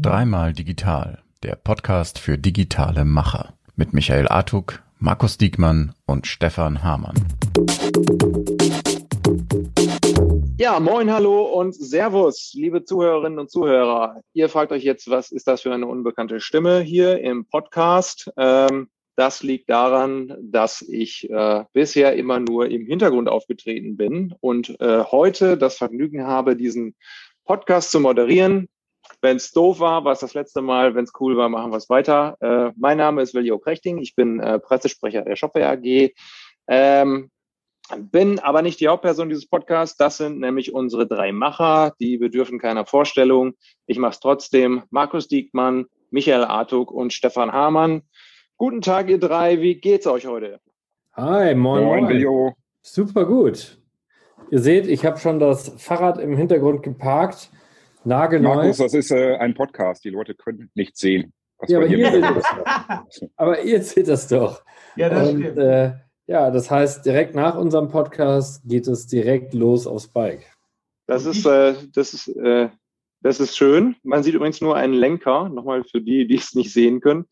Dreimal 0.00 0.54
Digital, 0.54 1.18
der 1.42 1.56
Podcast 1.56 2.18
für 2.18 2.38
digitale 2.38 3.04
Macher 3.04 3.52
mit 3.74 3.92
Michael 3.92 4.28
Artuk, 4.28 4.82
Markus 4.98 5.36
Diekmann 5.36 5.92
und 6.06 6.26
Stefan 6.26 6.82
Hamann. 6.82 7.16
Ja, 10.56 10.80
moin, 10.80 11.12
hallo 11.12 11.42
und 11.42 11.74
Servus, 11.74 12.52
liebe 12.54 12.82
Zuhörerinnen 12.84 13.40
und 13.40 13.50
Zuhörer. 13.50 14.22
Ihr 14.32 14.48
fragt 14.48 14.72
euch 14.72 14.82
jetzt, 14.82 15.10
was 15.10 15.30
ist 15.30 15.46
das 15.48 15.60
für 15.60 15.74
eine 15.74 15.86
unbekannte 15.86 16.40
Stimme 16.40 16.80
hier 16.80 17.20
im 17.20 17.44
Podcast? 17.44 18.32
Ähm, 18.38 18.88
das 19.16 19.42
liegt 19.42 19.70
daran, 19.70 20.36
dass 20.40 20.82
ich 20.82 21.28
äh, 21.30 21.64
bisher 21.72 22.14
immer 22.16 22.38
nur 22.38 22.68
im 22.68 22.86
Hintergrund 22.86 23.28
aufgetreten 23.28 23.96
bin 23.96 24.34
und 24.40 24.78
äh, 24.80 25.04
heute 25.04 25.56
das 25.56 25.78
Vergnügen 25.78 26.26
habe, 26.26 26.54
diesen 26.54 26.94
Podcast 27.44 27.90
zu 27.90 28.00
moderieren. 28.00 28.68
Wenn 29.22 29.36
es 29.36 29.52
doof 29.52 29.80
war, 29.80 30.04
war 30.04 30.12
es 30.12 30.20
das 30.20 30.34
letzte 30.34 30.60
Mal. 30.60 30.94
Wenn 30.94 31.04
es 31.04 31.12
cool 31.18 31.36
war, 31.36 31.48
machen 31.48 31.72
wir 31.72 31.78
es 31.78 31.88
weiter. 31.88 32.36
Äh, 32.40 32.72
mein 32.76 32.98
Name 32.98 33.22
ist 33.22 33.34
Velio 33.34 33.58
Krechting. 33.58 33.98
Ich 33.98 34.14
bin 34.14 34.40
äh, 34.40 34.58
Pressesprecher 34.58 35.22
der 35.22 35.36
Shopware 35.36 35.68
AG. 35.68 36.12
Ähm, 36.68 37.30
bin 37.98 38.40
aber 38.40 38.62
nicht 38.62 38.80
die 38.80 38.88
Hauptperson 38.88 39.28
dieses 39.28 39.48
Podcasts. 39.48 39.96
Das 39.96 40.16
sind 40.16 40.40
nämlich 40.40 40.74
unsere 40.74 41.06
drei 41.06 41.32
Macher. 41.32 41.94
Die 42.00 42.18
bedürfen 42.18 42.58
keiner 42.58 42.84
Vorstellung. 42.84 43.54
Ich 43.86 43.98
mache 43.98 44.12
es 44.12 44.20
trotzdem. 44.20 44.82
Markus 44.90 45.28
Diekmann, 45.28 45.86
Michael 46.10 46.44
Artuk 46.44 46.90
und 46.90 47.12
Stefan 47.12 47.52
Hamann. 47.52 48.02
Guten 48.58 48.80
Tag, 48.80 49.10
ihr 49.10 49.18
drei. 49.18 49.60
Wie 49.60 49.74
geht's 49.74 50.06
euch 50.06 50.26
heute? 50.26 50.60
Hi, 51.12 51.54
moin, 51.54 51.84
moin. 51.84 52.04
moin. 52.04 52.54
Super 52.80 53.26
gut. 53.26 53.78
Ihr 54.50 54.60
seht, 54.60 54.86
ich 54.86 55.04
habe 55.04 55.18
schon 55.18 55.38
das 55.38 55.74
Fahrrad 55.76 56.18
im 56.18 56.38
Hintergrund 56.38 56.82
geparkt. 56.82 57.50
Nagelneu. 58.04 58.54
Markus, 58.54 58.78
das 58.78 58.94
ist 58.94 59.10
äh, 59.10 59.36
ein 59.36 59.52
Podcast. 59.52 60.04
Die 60.04 60.08
Leute 60.08 60.34
können 60.34 60.70
nicht 60.74 60.96
sehen. 60.96 61.34
Ja, 61.68 61.76
aber, 61.76 61.86
ihr 61.86 62.10
seht 62.10 62.22
das 62.24 62.44
doch. 62.56 63.28
aber 63.36 63.60
ihr 63.60 63.82
seht 63.82 64.08
das 64.08 64.28
doch. 64.28 64.62
Ja, 64.96 65.10
das 65.10 65.28
Und, 65.28 65.40
stimmt. 65.40 65.58
Äh, 65.58 65.92
ja, 66.26 66.50
das 66.50 66.70
heißt, 66.70 67.04
direkt 67.04 67.34
nach 67.34 67.58
unserem 67.58 67.88
Podcast 67.88 68.62
geht 68.64 68.88
es 68.88 69.06
direkt 69.06 69.52
los 69.52 69.86
aufs 69.86 70.08
Bike. 70.08 70.50
Das 71.06 71.26
ist, 71.26 71.44
äh, 71.44 71.74
das 71.92 72.14
ist, 72.14 72.28
äh, 72.28 72.70
das 73.20 73.38
ist 73.38 73.54
schön. 73.54 73.96
Man 74.02 74.22
sieht 74.22 74.34
übrigens 74.34 74.62
nur 74.62 74.76
einen 74.76 74.94
Lenker, 74.94 75.50
nochmal 75.50 75.84
für 75.84 76.00
die, 76.00 76.26
die 76.26 76.36
es 76.36 76.54
nicht 76.54 76.72
sehen 76.72 77.02
können. 77.02 77.26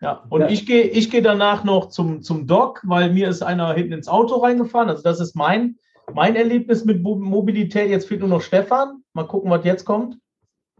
Ja, 0.00 0.24
und 0.28 0.42
ja. 0.42 0.48
ich 0.48 0.64
gehe 0.66 0.82
ich 0.82 1.10
geh 1.10 1.20
danach 1.20 1.64
noch 1.64 1.88
zum, 1.88 2.22
zum 2.22 2.46
Dock, 2.46 2.82
weil 2.84 3.12
mir 3.12 3.28
ist 3.28 3.42
einer 3.42 3.74
hinten 3.74 3.94
ins 3.94 4.08
Auto 4.08 4.36
reingefahren. 4.36 4.88
Also 4.88 5.02
das 5.02 5.18
ist 5.18 5.34
mein, 5.34 5.76
mein 6.12 6.36
Erlebnis 6.36 6.84
mit 6.84 7.02
Mobilität. 7.02 7.90
Jetzt 7.90 8.06
fehlt 8.06 8.20
nur 8.20 8.28
noch 8.28 8.42
Stefan. 8.42 9.02
Mal 9.12 9.26
gucken, 9.26 9.50
was 9.50 9.64
jetzt 9.64 9.84
kommt. 9.84 10.16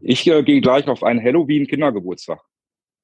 Ich 0.01 0.27
äh, 0.29 0.43
gehe 0.45 0.61
gleich 0.61 0.87
auf 0.87 1.03
einen 1.03 1.23
Halloween-Kindergeburtstag. 1.23 2.41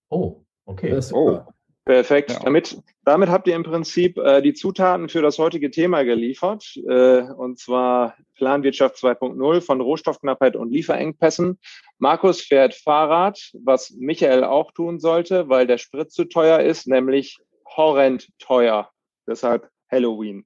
Oh, 0.09 0.45
okay. 0.67 1.01
Oh. 1.12 1.41
Perfekt. 1.84 2.31
Ja. 2.31 2.39
Damit, 2.43 2.81
damit 3.05 3.28
habt 3.28 3.47
ihr 3.47 3.55
im 3.55 3.62
Prinzip 3.62 4.17
äh, 4.17 4.41
die 4.41 4.55
Zutaten 4.55 5.11
für 5.11 5.21
das 5.21 5.39
heutige 5.39 5.71
Thema 5.71 6.03
geliefert, 6.03 6.77
äh, 6.89 7.23
und 7.23 7.59
zwar 7.59 8.17
Planwirtschaft 8.37 8.97
2.0 8.97 9.61
von 9.61 9.81
Rohstoffknappheit 9.83 10.56
und 10.56 10.73
Lieferengpässen. 10.73 11.59
Markus 11.98 12.41
fährt 12.41 12.75
Fahrrad, 12.75 13.39
was 13.64 13.91
Michael 13.91 14.45
auch 14.45 14.73
tun 14.73 14.98
sollte, 14.98 15.48
weil 15.48 15.67
der 15.67 15.78
Sprit 15.78 16.12
zu 16.12 16.25
teuer 16.25 16.61
ist, 16.61 16.87
nämlich 16.87 17.39
horrend 17.77 18.28
teuer. 18.39 18.91
Deshalb 19.27 19.69
Halloween. 19.91 20.45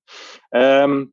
Ähm, 0.52 1.12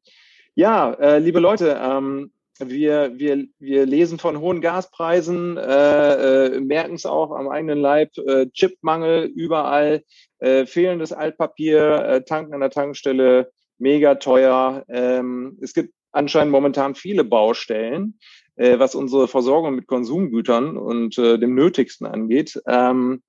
ja, 0.56 0.94
äh, 0.94 1.19
liebe 1.19 1.39
Leute, 1.39 1.80
ähm, 1.81 2.31
wir, 2.59 3.11
wir, 3.19 3.45
wir 3.59 3.86
lesen 3.86 4.17
von 4.17 4.39
hohen 4.39 4.61
Gaspreisen, 4.61 5.58
äh, 5.58 6.45
äh, 6.45 6.59
merken 6.61 6.95
es 6.95 7.06
auch 7.06 7.31
am 7.31 7.50
eigenen 7.50 7.80
Leib, 7.80 8.17
äh, 8.17 8.47
Chipmangel 8.53 9.25
überall, 9.25 10.03
äh, 10.40 10.66
fehlendes 10.66 11.12
Altpapier, 11.12 12.06
äh, 12.06 12.23
tanken 12.23 12.53
an 12.53 12.62
der 12.62 12.69
Tankstelle, 12.69 13.52
mega 13.78 14.16
teuer. 14.16 14.85
Ähm, 14.88 15.57
es 15.62 15.73
gibt 15.73 15.94
anscheinend 16.13 16.53
momentan 16.53 16.96
viele 16.96 17.25
Baustellen, 17.25 18.17
äh, 18.55 18.79
was 18.79 18.95
unsere 18.95 19.27
Versorgung 19.27 19.75
mit 19.75 19.88
Konsumgütern 19.88 20.77
und 20.77 21.17
äh, 21.17 21.38
dem 21.38 21.55
Nötigsten 21.55 22.07
angeht. 22.07 22.61
Ähm, 22.67 23.21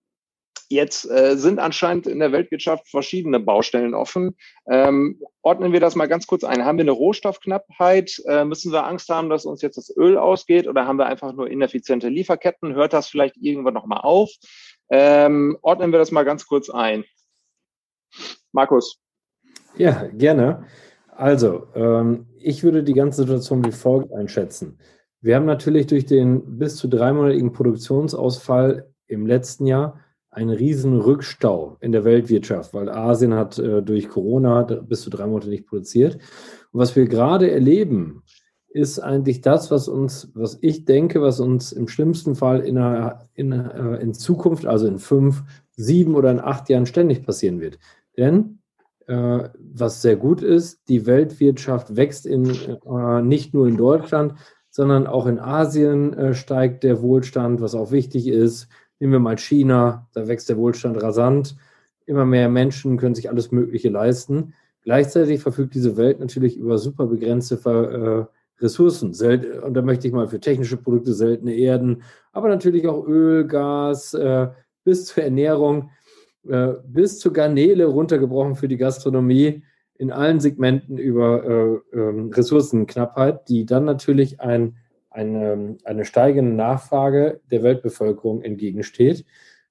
Jetzt 0.69 1.09
äh, 1.09 1.37
sind 1.37 1.61
anscheinend 1.61 2.09
in 2.09 2.19
der 2.19 2.33
Weltwirtschaft 2.33 2.89
verschiedene 2.89 3.39
Baustellen 3.39 3.95
offen. 3.95 4.37
Ähm, 4.69 5.21
ordnen 5.43 5.73
wir 5.73 5.79
das 5.79 5.95
mal 5.95 6.07
ganz 6.07 6.27
kurz 6.27 6.43
ein. 6.43 6.65
Haben 6.65 6.79
wir 6.79 6.85
eine 6.85 6.91
Rohstoffknappheit? 6.91 8.21
Äh, 8.27 8.45
müssen 8.45 8.73
wir 8.73 8.85
Angst 8.85 9.09
haben, 9.09 9.31
dass 9.31 9.45
uns 9.45 9.63
jetzt 9.63 9.77
das 9.77 9.97
Öl 9.97 10.19
ausgeht? 10.19 10.67
Oder 10.67 10.87
haben 10.87 10.99
wir 10.99 11.07
einfach 11.07 11.33
nur 11.33 11.49
ineffiziente 11.49 12.09
Lieferketten? 12.09 12.75
Hört 12.75 12.95
das 12.95 13.09
vielleicht 13.09 13.37
irgendwann 13.37 13.75
nochmal 13.75 14.01
auf? 14.03 14.31
Ähm, 14.91 15.57
ordnen 15.63 15.93
wir 15.93 16.01
das 16.01 16.11
mal 16.11 16.25
ganz 16.25 16.47
kurz 16.47 16.69
ein. 16.69 17.05
Markus. 18.51 18.99
Ja, 19.77 20.09
gerne. 20.09 20.65
Also, 21.11 21.69
ähm, 21.75 22.27
ich 22.41 22.65
würde 22.65 22.83
die 22.83 22.95
ganze 22.95 23.23
Situation 23.23 23.65
wie 23.65 23.73
folgt 23.73 24.13
einschätzen. 24.13 24.79
Wir 25.21 25.37
haben 25.37 25.47
natürlich 25.47 25.87
durch 25.87 26.07
den 26.07 26.59
bis 26.59 26.77
zu 26.77 26.89
dreimonatigen 26.89 27.53
Produktionsausfall 27.53 28.89
im 29.07 29.27
letzten 29.27 29.67
Jahr 29.67 30.01
einen 30.31 30.51
riesen 30.51 31.01
Rückstau 31.01 31.79
in 31.81 31.93
der 31.93 32.05
Weltwirtschaft, 32.05 32.75
weil 32.75 32.91
Asien 32.91 33.35
hat 33.35 33.59
äh, 33.59 33.83
durch 33.83 34.09
Corona 34.09 34.63
bis 34.63 35.01
zu 35.01 35.11
drei 35.11 35.27
Monate 35.27 35.49
nicht 35.49 35.67
produziert. 35.67 36.17
Und 36.73 36.81
was 36.81 36.95
wir 36.95 37.07
gerade 37.07 37.51
erleben, 37.51 38.23
ist 38.69 38.99
eigentlich 38.99 39.41
das, 39.41 39.71
was 39.71 39.89
uns, 39.89 40.31
was 40.35 40.59
ich 40.61 40.85
denke, 40.85 41.23
was 41.23 41.41
uns 41.41 41.73
im 41.73 41.89
schlimmsten 41.89 42.35
Fall 42.35 42.61
in, 42.61 42.77
einer, 42.77 43.21
in, 43.33 43.51
äh, 43.53 43.97
in 43.97 44.13
Zukunft, 44.13 44.67
also 44.67 44.87
in 44.87 44.99
fünf, 44.99 45.43
sieben 45.77 46.15
oder 46.15 46.31
in 46.31 46.41
acht 46.41 46.69
Jahren 46.69 46.85
ständig 46.85 47.25
passieren 47.25 47.61
wird. 47.61 47.79
Denn 48.19 48.59
äh, 49.07 49.49
was 49.59 50.03
sehr 50.03 50.17
gut 50.17 50.43
ist, 50.43 50.87
die 50.89 51.07
Weltwirtschaft 51.07 51.97
wächst 51.97 52.27
in, 52.27 52.51
äh, 52.51 53.23
nicht 53.23 53.55
nur 53.55 53.67
in 53.67 53.79
Deutschland, 53.79 54.35
sondern 54.77 55.07
auch 55.07 55.25
in 55.27 55.39
Asien 55.39 56.13
äh, 56.13 56.35
steigt 56.35 56.85
der 56.85 57.01
Wohlstand, 57.01 57.63
was 57.63 57.75
auch 57.75 57.93
wichtig 57.93 58.29
ist. 58.29 58.69
Nehmen 59.01 59.15
wir 59.15 59.21
mal 59.21 59.39
China, 59.39 60.07
da 60.13 60.29
wächst 60.29 60.51
der 60.51 60.59
Wohlstand 60.59 61.03
rasant. 61.03 61.57
Immer 62.05 62.27
mehr 62.27 62.51
Menschen 62.51 62.99
können 62.99 63.15
sich 63.15 63.31
alles 63.31 63.51
Mögliche 63.53 63.89
leisten. 63.89 64.53
Gleichzeitig 64.83 65.41
verfügt 65.41 65.75
diese 65.75 65.97
Welt 65.97 66.21
natürlich 66.21 66.59
über 66.59 66.77
super 66.77 67.07
begrenzte 67.07 67.55
äh, 67.65 68.63
Ressourcen. 68.63 69.15
Und 69.65 69.73
da 69.73 69.81
möchte 69.81 70.09
ich 70.09 70.13
mal 70.13 70.29
für 70.29 70.41
technische 70.41 70.77
Produkte 70.77 71.15
seltene 71.15 71.55
Erden, 71.55 72.03
aber 72.33 72.51
natürlich 72.51 72.87
auch 72.87 73.07
Öl, 73.07 73.47
Gas, 73.47 74.13
äh, 74.13 74.49
bis 74.85 75.07
zur 75.07 75.25
Ernährung, 75.25 75.89
äh, 76.47 76.75
bis 76.87 77.19
zur 77.19 77.33
Garnele 77.33 77.87
runtergebrochen 77.87 78.57
für 78.57 78.69
die 78.69 78.77
Gastronomie 78.77 79.63
in 79.99 80.13
allen 80.13 80.41
Segmenten 80.41 80.99
über 80.99 81.83
ähm, 81.93 82.31
Ressourcenknappheit, 82.33 83.49
die 83.49 83.67
dann 83.67 83.85
natürlich 83.85 84.41
ein 84.41 84.77
eine, 85.17 85.79
eine 85.85 86.05
steigende 86.05 86.53
Nachfrage 86.53 87.41
der 87.51 87.63
Weltbevölkerung 87.63 88.43
entgegensteht. 88.43 89.25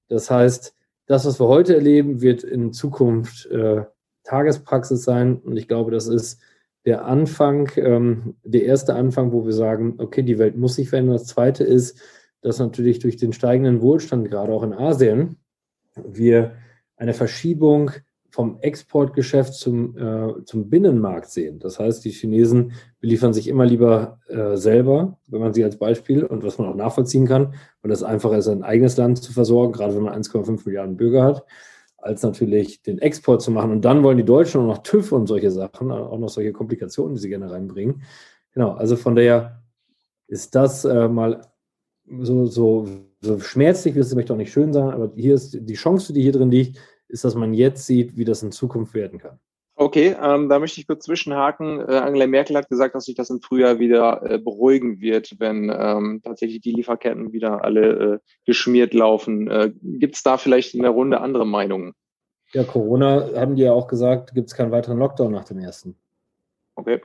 Das 0.07 0.31
heißt, 0.31 0.75
das, 1.05 1.25
was 1.25 1.39
wir 1.39 1.47
heute 1.47 1.75
erleben, 1.75 2.21
wird 2.21 2.43
in 2.43 2.73
Zukunft 2.73 3.45
äh, 3.51 3.83
Tagespraxis 4.23 5.03
sein. 5.03 5.37
Und 5.37 5.55
ich 5.55 5.67
glaube, 5.67 5.91
das 5.91 6.07
ist 6.07 6.41
der 6.85 7.05
Anfang, 7.05 7.71
ähm, 7.77 8.35
der 8.43 8.63
erste 8.63 8.95
Anfang, 8.95 9.31
wo 9.31 9.45
wir 9.45 9.53
sagen, 9.53 9.95
okay, 9.99 10.23
die 10.23 10.39
Welt 10.39 10.57
muss 10.57 10.75
sich 10.75 10.89
verändern. 10.89 11.17
Das 11.17 11.27
zweite 11.27 11.63
ist, 11.63 12.01
dass 12.41 12.59
natürlich 12.59 12.99
durch 12.99 13.17
den 13.17 13.33
steigenden 13.33 13.81
Wohlstand, 13.81 14.29
gerade 14.29 14.51
auch 14.51 14.63
in 14.63 14.73
Asien, 14.73 15.37
wir 15.95 16.53
eine 16.97 17.13
Verschiebung 17.13 17.91
vom 18.35 18.59
Exportgeschäft 18.59 19.53
zum, 19.53 19.97
äh, 19.97 20.43
zum 20.43 20.69
Binnenmarkt 20.69 21.29
sehen. 21.29 21.57
Das 21.59 21.79
heißt, 21.79 22.03
die 22.03 22.09
Chinesen 22.09 22.73
beliefern 22.99 23.31
sich 23.31 23.47
immer 23.47 23.65
lieber 23.65 24.19
äh, 24.27 24.57
selber, 24.57 25.17
wenn 25.27 25.39
man 25.39 25.53
sie 25.53 25.63
als 25.63 25.77
Beispiel 25.77 26.25
und 26.25 26.43
was 26.43 26.57
man 26.57 26.67
auch 26.67 26.75
nachvollziehen 26.75 27.27
kann, 27.27 27.53
weil 27.81 27.91
es 27.91 28.03
einfacher 28.03 28.37
ist, 28.37 28.49
ein 28.49 28.61
eigenes 28.61 28.97
Land 28.97 29.23
zu 29.23 29.31
versorgen, 29.31 29.71
gerade 29.71 29.95
wenn 29.95 30.03
man 30.03 30.21
1,5 30.21 30.63
Milliarden 30.65 30.97
Bürger 30.97 31.23
hat, 31.23 31.45
als 31.95 32.23
natürlich 32.23 32.81
den 32.81 32.99
Export 32.99 33.41
zu 33.41 33.51
machen. 33.51 33.71
Und 33.71 33.85
dann 33.85 34.03
wollen 34.03 34.17
die 34.17 34.25
Deutschen 34.25 34.59
auch 34.59 34.67
noch 34.67 34.83
TÜV 34.83 35.13
und 35.13 35.27
solche 35.27 35.49
Sachen, 35.49 35.89
auch 35.89 36.19
noch 36.19 36.27
solche 36.27 36.51
Komplikationen, 36.51 37.15
die 37.15 37.21
sie 37.21 37.29
gerne 37.29 37.49
reinbringen. 37.49 38.03
Genau, 38.51 38.71
also 38.71 38.97
von 38.97 39.15
daher 39.15 39.63
ist 40.27 40.55
das 40.55 40.83
äh, 40.83 41.07
mal 41.07 41.39
so, 42.19 42.47
so, 42.47 42.85
so 43.21 43.39
schmerzlich, 43.39 43.95
es 43.95 44.13
möchte 44.13 44.33
auch 44.33 44.37
nicht 44.37 44.51
schön 44.51 44.73
sein, 44.73 44.89
aber 44.89 45.13
hier 45.15 45.35
ist 45.35 45.57
die 45.57 45.75
Chance, 45.75 46.11
die 46.11 46.21
hier 46.21 46.33
drin 46.33 46.51
liegt, 46.51 46.79
ist, 47.07 47.23
dass 47.23 47.35
man 47.35 47.53
jetzt 47.53 47.85
sieht, 47.85 48.17
wie 48.17 48.25
das 48.25 48.43
in 48.43 48.51
Zukunft 48.51 48.93
werden 48.93 49.19
kann. 49.19 49.39
Okay, 49.77 50.15
ähm, 50.21 50.47
da 50.47 50.59
möchte 50.59 50.79
ich 50.79 50.87
kurz 50.87 51.03
zwischenhaken. 51.03 51.81
Äh, 51.81 51.97
Angela 51.97 52.27
Merkel 52.27 52.55
hat 52.55 52.69
gesagt, 52.69 52.95
dass 52.95 53.05
sich 53.05 53.15
das 53.15 53.29
im 53.29 53.41
Frühjahr 53.41 53.77
wieder 53.77 54.21
äh, 54.23 54.37
beruhigen 54.37 55.01
wird, 55.01 55.35
wenn 55.37 55.69
ähm, 55.69 56.21
tatsächlich 56.23 56.61
die 56.61 56.71
Lieferketten 56.71 57.33
wieder 57.33 57.65
alle 57.65 58.13
äh, 58.13 58.19
geschmiert 58.45 58.93
laufen. 58.93 59.49
Äh, 59.49 59.73
gibt 59.81 60.15
es 60.15 60.23
da 60.23 60.37
vielleicht 60.37 60.75
in 60.75 60.81
der 60.81 60.91
Runde 60.91 61.19
andere 61.19 61.45
Meinungen? 61.45 61.93
Ja, 62.53 62.63
Corona 62.63 63.29
haben 63.35 63.57
die 63.57 63.63
ja 63.63 63.73
auch 63.73 63.87
gesagt, 63.87 64.33
gibt 64.33 64.47
es 64.47 64.55
keinen 64.55 64.71
weiteren 64.71 64.97
Lockdown 64.97 65.33
nach 65.33 65.43
dem 65.43 65.59
ersten. 65.59 65.97
Okay. 66.75 67.01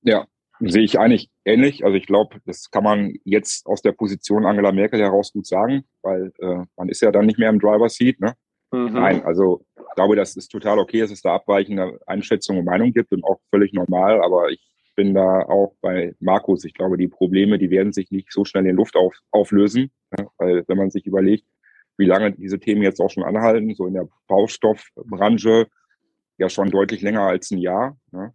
Ja, 0.00 0.26
Sehe 0.64 0.82
ich 0.82 0.98
eigentlich 0.98 1.28
ähnlich. 1.44 1.84
Also 1.84 1.96
ich 1.96 2.06
glaube, 2.06 2.40
das 2.46 2.70
kann 2.70 2.84
man 2.84 3.14
jetzt 3.24 3.66
aus 3.66 3.82
der 3.82 3.92
Position 3.92 4.46
Angela 4.46 4.70
Merkel 4.70 5.00
heraus 5.00 5.32
gut 5.32 5.46
sagen, 5.46 5.84
weil 6.02 6.32
äh, 6.38 6.64
man 6.76 6.88
ist 6.88 7.02
ja 7.02 7.10
dann 7.10 7.26
nicht 7.26 7.38
mehr 7.38 7.50
im 7.50 7.58
Driver 7.58 7.88
Seat. 7.88 8.20
Ne? 8.20 8.34
Mhm. 8.72 8.92
Nein, 8.94 9.22
also 9.24 9.64
ich 9.76 9.94
glaube, 9.94 10.16
das 10.16 10.36
ist 10.36 10.48
total 10.48 10.78
okay, 10.78 11.00
dass 11.00 11.10
es 11.10 11.20
da 11.20 11.34
abweichende 11.34 12.00
Einschätzungen 12.06 12.60
und 12.60 12.66
Meinungen 12.66 12.94
gibt 12.94 13.12
und 13.12 13.22
auch 13.24 13.40
völlig 13.50 13.72
normal. 13.74 14.22
Aber 14.22 14.50
ich 14.50 14.60
bin 14.96 15.14
da 15.14 15.42
auch 15.42 15.74
bei 15.80 16.14
Markus. 16.20 16.64
Ich 16.64 16.74
glaube, 16.74 16.96
die 16.96 17.08
Probleme, 17.08 17.58
die 17.58 17.70
werden 17.70 17.92
sich 17.92 18.10
nicht 18.10 18.32
so 18.32 18.44
schnell 18.44 18.66
in 18.66 18.76
Luft 18.76 18.96
auf, 18.96 19.14
auflösen, 19.30 19.90
ne? 20.16 20.26
weil 20.38 20.64
wenn 20.66 20.78
man 20.78 20.90
sich 20.90 21.06
überlegt, 21.06 21.44
wie 21.98 22.06
lange 22.06 22.32
diese 22.32 22.58
Themen 22.58 22.82
jetzt 22.82 23.00
auch 23.00 23.10
schon 23.10 23.22
anhalten, 23.22 23.74
so 23.74 23.86
in 23.86 23.94
der 23.94 24.08
Baustoffbranche 24.26 25.66
ja 26.38 26.48
schon 26.48 26.70
deutlich 26.70 27.02
länger 27.02 27.22
als 27.22 27.50
ein 27.50 27.58
Jahr. 27.58 27.98
Ne? 28.10 28.34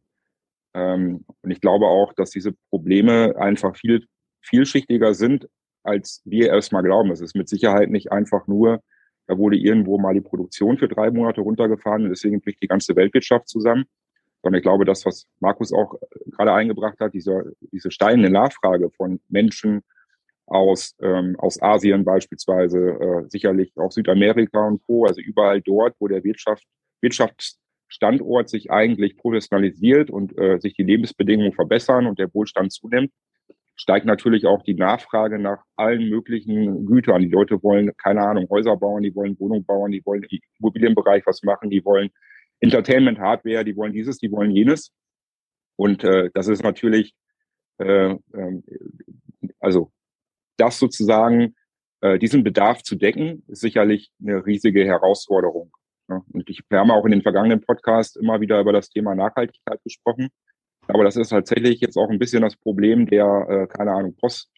Ähm, 0.76 1.26
und 1.42 1.52
ich 1.52 1.62
glaube 1.62 1.88
auch, 1.88 2.14
dass 2.14 2.30
diese 2.30 2.54
Probleme 2.70 3.36
einfach 3.38 3.76
viel 3.76 4.06
vielschichtiger 4.42 5.16
sind, 5.16 5.50
als 5.84 6.22
wir 6.26 6.50
erstmal 6.50 6.84
glauben. 6.84 7.12
Es 7.12 7.22
ist 7.22 7.36
mit 7.36 7.50
Sicherheit 7.50 7.90
nicht 7.90 8.12
einfach 8.12 8.46
nur, 8.48 8.82
da 9.28 9.38
wurde 9.38 9.58
irgendwo 9.58 9.98
mal 9.98 10.14
die 10.14 10.22
Produktion 10.22 10.78
für 10.78 10.88
drei 10.88 11.12
Monate 11.12 11.42
runtergefahren 11.42 12.04
und 12.04 12.10
deswegen 12.10 12.42
bricht 12.42 12.62
die 12.62 12.68
ganze 12.68 12.96
Weltwirtschaft 12.96 13.48
zusammen. 13.48 13.86
Sondern 14.42 14.60
ich 14.60 14.64
glaube, 14.64 14.86
das, 14.86 15.06
was 15.06 15.28
Markus 15.40 15.74
auch 15.74 15.96
gerade 16.28 16.54
eingebracht 16.54 17.00
hat, 17.00 17.14
diese, 17.14 17.54
diese 17.72 17.92
steigende 17.92 18.30
Nachfrage 18.30 18.90
von 18.92 19.20
Menschen 19.28 19.82
aus, 20.46 20.96
ähm, 21.02 21.36
aus 21.40 21.62
Asien 21.62 22.06
beispielsweise, 22.06 22.80
äh, 22.80 23.30
sicherlich 23.30 23.74
auch 23.78 23.92
Südamerika 23.92 24.66
und 24.66 24.82
Co., 24.86 25.06
also 25.06 25.20
überall 25.20 25.62
dort, 25.62 25.96
wo 26.00 26.08
der 26.08 26.24
Wirtschaft, 26.24 26.64
Wirtschafts 27.02 27.60
Standort 27.90 28.50
sich 28.50 28.70
eigentlich 28.70 29.18
professionalisiert 29.18 30.10
und 30.10 30.38
äh, 30.38 30.60
sich 30.60 30.74
die 30.74 30.84
Lebensbedingungen 30.84 31.54
verbessern 31.54 32.06
und 32.06 32.20
der 32.20 32.34
Wohlstand 32.34 32.74
zunimmt, 32.74 33.12
steigt 33.78 34.06
natürlich 34.06 34.46
auch 34.48 34.64
die 34.64 34.74
Nachfrage 34.74 35.40
nach 35.40 35.64
allen 35.76 36.10
möglichen 36.10 36.86
Gütern. 36.86 37.22
Die 37.22 37.30
Leute 37.30 37.62
wollen, 37.64 37.96
keine 37.98 38.22
Ahnung, 38.22 38.48
Häuser 38.50 38.76
bauen, 38.76 39.04
die 39.04 39.16
wollen 39.16 39.40
Wohnungen 39.40 39.66
bauen, 39.66 39.92
die 39.92 40.04
wollen 40.04 40.24
im 40.24 40.40
Immobilienbereich 40.60 41.26
was 41.26 41.44
machen, 41.44 41.70
die 41.70 41.86
wollen 41.86 42.10
Entertainment, 42.60 43.20
Hardware, 43.20 43.64
die 43.64 43.76
wollen 43.76 43.94
dieses, 43.94 44.18
die 44.18 44.32
wollen 44.32 44.52
jenes. 44.52 44.92
Und 45.76 46.04
äh, 46.04 46.32
das 46.34 46.48
ist 46.48 46.64
natürlich, 46.64 47.14
äh, 47.78 48.14
äh, 48.14 48.62
also 49.60 49.92
das 50.58 50.80
sozusagen, 50.80 51.56
äh, 52.02 52.18
diesen 52.18 52.44
Bedarf 52.44 52.82
zu 52.82 52.96
decken, 52.96 53.44
ist 53.48 53.62
sicherlich 53.62 54.12
eine 54.20 54.44
riesige 54.44 54.86
Herausforderung. 54.86 55.72
Und 56.08 56.50
ich, 56.50 56.62
wir 56.70 56.80
haben 56.80 56.90
auch 56.90 57.06
in 57.06 57.12
den 57.12 57.22
vergangenen 57.22 57.62
Podcasts 57.62 58.16
immer 58.16 58.40
wieder 58.40 58.60
über 58.60 58.72
das 58.72 58.90
Thema 58.90 59.14
Nachhaltigkeit 59.14 59.84
gesprochen. 59.84 60.30
Aber 60.88 61.04
das 61.04 61.16
ist 61.16 61.30
tatsächlich 61.30 61.80
jetzt 61.82 61.98
auch 61.98 62.10
ein 62.10 62.20
bisschen 62.20 62.42
das 62.42 62.56
Problem 62.56 63.06
der, 63.08 63.48
äh, 63.50 63.68
keine 63.68 63.92
Ahnung, 63.92 64.16
post, 64.16 64.50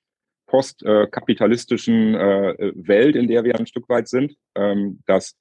postkapitalistischen 0.47 2.15
äh, 2.15 2.51
äh, 2.51 2.73
Welt, 2.75 3.15
in 3.15 3.27
der 3.27 3.43
wir 3.43 3.57
ein 3.57 3.67
Stück 3.67 3.87
weit 3.89 4.07
sind, 4.07 4.35
ähm, 4.55 5.01
dass 5.05 5.37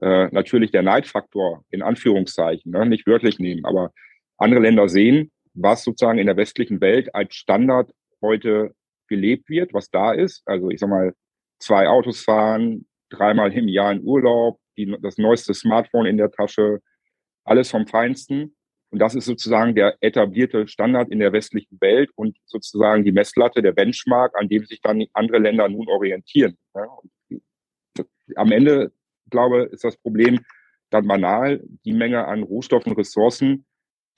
äh, 0.00 0.28
natürlich 0.32 0.70
der 0.70 0.82
Neidfaktor 0.82 1.64
in 1.70 1.82
Anführungszeichen, 1.82 2.72
ne, 2.72 2.86
nicht 2.86 3.06
wörtlich 3.06 3.38
nehmen, 3.38 3.64
aber 3.64 3.92
andere 4.38 4.60
Länder 4.60 4.88
sehen, 4.88 5.30
was 5.54 5.84
sozusagen 5.84 6.18
in 6.18 6.26
der 6.26 6.36
westlichen 6.36 6.80
Welt 6.80 7.14
als 7.14 7.34
Standard 7.34 7.90
heute 8.22 8.74
gelebt 9.08 9.48
wird, 9.48 9.74
was 9.74 9.90
da 9.90 10.12
ist. 10.12 10.42
Also 10.46 10.70
ich 10.70 10.80
sag 10.80 10.88
mal, 10.88 11.14
zwei 11.58 11.88
Autos 11.88 12.22
fahren, 12.22 12.86
dreimal 13.10 13.52
im 13.52 13.68
Jahr 13.68 13.92
in 13.92 14.02
Urlaub, 14.02 14.58
die, 14.76 14.96
das 15.02 15.18
neueste 15.18 15.52
Smartphone 15.52 16.06
in 16.06 16.16
der 16.16 16.30
Tasche, 16.30 16.80
alles 17.44 17.70
vom 17.70 17.86
Feinsten. 17.86 18.56
Und 18.90 18.98
das 18.98 19.14
ist 19.14 19.26
sozusagen 19.26 19.74
der 19.74 19.96
etablierte 20.00 20.66
Standard 20.66 21.10
in 21.10 21.20
der 21.20 21.32
westlichen 21.32 21.80
Welt 21.80 22.10
und 22.16 22.36
sozusagen 22.44 23.04
die 23.04 23.12
Messlatte, 23.12 23.62
der 23.62 23.72
Benchmark, 23.72 24.34
an 24.36 24.48
dem 24.48 24.64
sich 24.66 24.80
dann 24.80 25.04
andere 25.12 25.38
Länder 25.38 25.68
nun 25.68 25.88
orientieren. 25.88 26.56
Ja, 26.74 26.86
am 28.36 28.52
Ende, 28.52 28.92
glaube 29.30 29.66
ich, 29.66 29.72
ist 29.74 29.84
das 29.84 29.96
Problem 29.96 30.40
dann 30.90 31.06
banal, 31.06 31.62
die 31.84 31.92
Menge 31.92 32.26
an 32.26 32.42
Rohstoffen, 32.42 32.92
Ressourcen, 32.92 33.64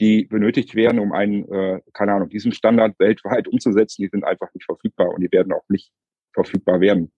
die 0.01 0.25
benötigt 0.25 0.75
werden, 0.75 0.99
um 0.99 1.13
einen, 1.13 1.45
äh, 1.53 1.81
keine 1.93 2.15
Ahnung, 2.15 2.31
diesen 2.31 2.53
Standard 2.53 2.99
weltweit 2.99 3.47
umzusetzen, 3.47 4.03
die 4.03 4.09
sind 4.09 4.25
einfach 4.25 4.53
nicht 4.55 4.65
verfügbar 4.65 5.11
und 5.11 5.21
die 5.21 5.31
werden 5.31 5.53
auch 5.53 5.69
nicht 5.69 5.93
verfügbar 6.33 6.81
werden. 6.81 7.13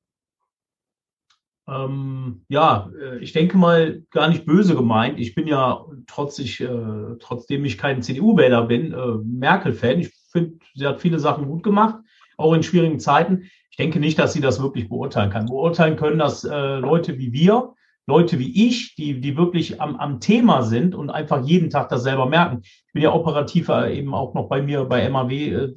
Ähm, 1.67 2.45
ja, 2.49 2.91
äh, 3.01 3.19
ich 3.19 3.33
denke 3.33 3.57
mal, 3.57 4.03
gar 4.11 4.29
nicht 4.29 4.45
böse 4.45 4.75
gemeint. 4.75 5.19
Ich 5.19 5.35
bin 5.35 5.47
ja, 5.47 5.85
trotz 6.07 6.39
ich, 6.39 6.61
äh, 6.61 7.17
trotzdem 7.21 7.65
ich 7.65 7.79
kein 7.79 8.03
CDU-Wähler 8.03 8.63
bin, 8.67 8.93
äh, 8.93 9.17
Merkel-Fan. 9.25 10.01
Ich 10.01 10.13
finde, 10.31 10.59
sie 10.75 10.87
hat 10.87 11.01
viele 11.01 11.19
Sachen 11.19 11.47
gut 11.47 11.63
gemacht, 11.63 11.97
auch 12.37 12.53
in 12.53 12.63
schwierigen 12.63 13.01
Zeiten. 13.01 13.51
Ich 13.71 13.77
denke 13.77 13.99
nicht, 13.99 14.19
dass 14.19 14.33
sie 14.33 14.41
das 14.41 14.63
wirklich 14.63 14.89
beurteilen 14.89 15.31
kann. 15.31 15.47
Beurteilen 15.47 15.97
können 15.97 16.19
das 16.19 16.45
äh, 16.45 16.77
Leute 16.77 17.19
wie 17.19 17.33
wir, 17.33 17.75
Leute 18.07 18.39
wie 18.39 18.69
ich, 18.69 18.95
die, 18.97 19.21
die 19.21 19.37
wirklich 19.37 19.81
am, 19.81 19.97
am 19.97 20.21
Thema 20.21 20.63
sind 20.63 20.95
und 20.95 21.09
einfach 21.09 21.43
jeden 21.45 21.71
Tag 21.71 21.89
das 21.89 22.03
selber 22.03 22.27
merken. 22.27 22.61
Ich 22.63 22.93
bin 22.93 23.03
ja 23.03 23.13
operativer 23.15 23.91
eben 23.91 24.13
auch 24.13 24.35
noch 24.35 24.49
bei 24.49 24.61
mir 24.61 24.85
bei 24.85 25.09
MAW 25.09 25.33
äh, 25.33 25.75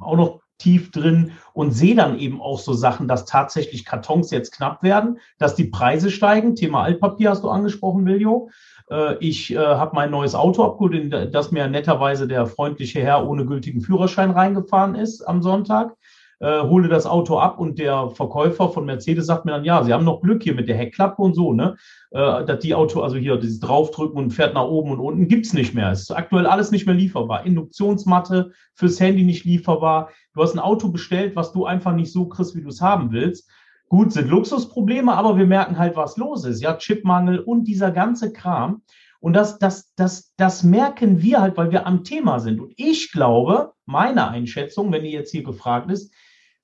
auch 0.00 0.16
noch 0.16 0.43
tief 0.58 0.90
drin 0.90 1.32
und 1.52 1.72
sehe 1.72 1.94
dann 1.94 2.18
eben 2.18 2.40
auch 2.40 2.58
so 2.58 2.72
Sachen, 2.72 3.08
dass 3.08 3.24
tatsächlich 3.24 3.84
Kartons 3.84 4.30
jetzt 4.30 4.52
knapp 4.52 4.82
werden, 4.82 5.18
dass 5.38 5.54
die 5.54 5.64
Preise 5.64 6.10
steigen. 6.10 6.56
Thema 6.56 6.82
Altpapier 6.82 7.30
hast 7.30 7.42
du 7.42 7.50
angesprochen, 7.50 8.06
Viljo. 8.06 8.50
Äh, 8.90 9.16
ich 9.18 9.52
äh, 9.52 9.58
habe 9.58 9.94
mein 9.94 10.10
neues 10.10 10.34
Auto 10.34 10.64
abgeholt, 10.64 10.94
in 10.94 11.32
das 11.32 11.50
mir 11.50 11.68
netterweise 11.68 12.28
der 12.28 12.46
freundliche 12.46 13.00
Herr 13.00 13.28
ohne 13.28 13.46
gültigen 13.46 13.80
Führerschein 13.80 14.30
reingefahren 14.30 14.94
ist 14.94 15.22
am 15.22 15.42
Sonntag 15.42 15.96
äh, 16.40 16.62
hole 16.62 16.88
das 16.88 17.06
Auto 17.06 17.38
ab 17.38 17.58
und 17.58 17.78
der 17.78 18.10
Verkäufer 18.10 18.68
von 18.68 18.84
Mercedes 18.84 19.26
sagt 19.26 19.44
mir 19.44 19.52
dann, 19.52 19.64
ja, 19.64 19.82
Sie 19.82 19.92
haben 19.92 20.04
noch 20.04 20.20
Glück 20.20 20.42
hier 20.42 20.54
mit 20.54 20.68
der 20.68 20.76
Heckklappe 20.76 21.20
und 21.22 21.34
so, 21.34 21.52
ne? 21.52 21.76
Äh, 22.10 22.44
dass 22.44 22.60
die 22.60 22.74
Auto, 22.74 23.00
also 23.00 23.16
hier 23.16 23.36
dieses 23.36 23.60
Draufdrücken 23.60 24.18
und 24.18 24.30
fährt 24.30 24.54
nach 24.54 24.66
oben 24.66 24.92
und 24.92 25.00
unten, 25.00 25.28
gibt's 25.28 25.52
nicht 25.52 25.74
mehr. 25.74 25.90
Es 25.90 26.02
ist 26.02 26.10
aktuell 26.10 26.46
alles 26.46 26.70
nicht 26.70 26.86
mehr 26.86 26.94
lieferbar. 26.94 27.46
Induktionsmatte 27.46 28.52
fürs 28.74 29.00
Handy 29.00 29.24
nicht 29.24 29.44
lieferbar. 29.44 30.10
Du 30.34 30.42
hast 30.42 30.54
ein 30.54 30.60
Auto 30.60 30.88
bestellt, 30.88 31.36
was 31.36 31.52
du 31.52 31.66
einfach 31.66 31.94
nicht 31.94 32.12
so 32.12 32.26
kriegst, 32.26 32.56
wie 32.56 32.62
du 32.62 32.68
es 32.68 32.80
haben 32.80 33.12
willst. 33.12 33.48
Gut, 33.88 34.12
sind 34.12 34.28
Luxusprobleme, 34.28 35.12
aber 35.12 35.36
wir 35.36 35.46
merken 35.46 35.78
halt, 35.78 35.94
was 35.94 36.16
los 36.16 36.44
ist. 36.44 36.60
Ja, 36.60 36.74
Chipmangel 36.74 37.38
und 37.38 37.64
dieser 37.64 37.90
ganze 37.90 38.32
Kram. 38.32 38.82
Und 39.20 39.32
das, 39.32 39.58
das, 39.58 39.94
das, 39.96 40.34
das 40.36 40.64
merken 40.64 41.22
wir 41.22 41.40
halt, 41.40 41.56
weil 41.56 41.70
wir 41.70 41.86
am 41.86 42.04
Thema 42.04 42.40
sind. 42.40 42.60
Und 42.60 42.74
ich 42.76 43.10
glaube, 43.10 43.72
meine 43.86 44.28
Einschätzung, 44.28 44.92
wenn 44.92 45.04
ihr 45.04 45.12
jetzt 45.12 45.30
hier 45.30 45.44
gefragt 45.44 45.90
ist, 45.90 46.12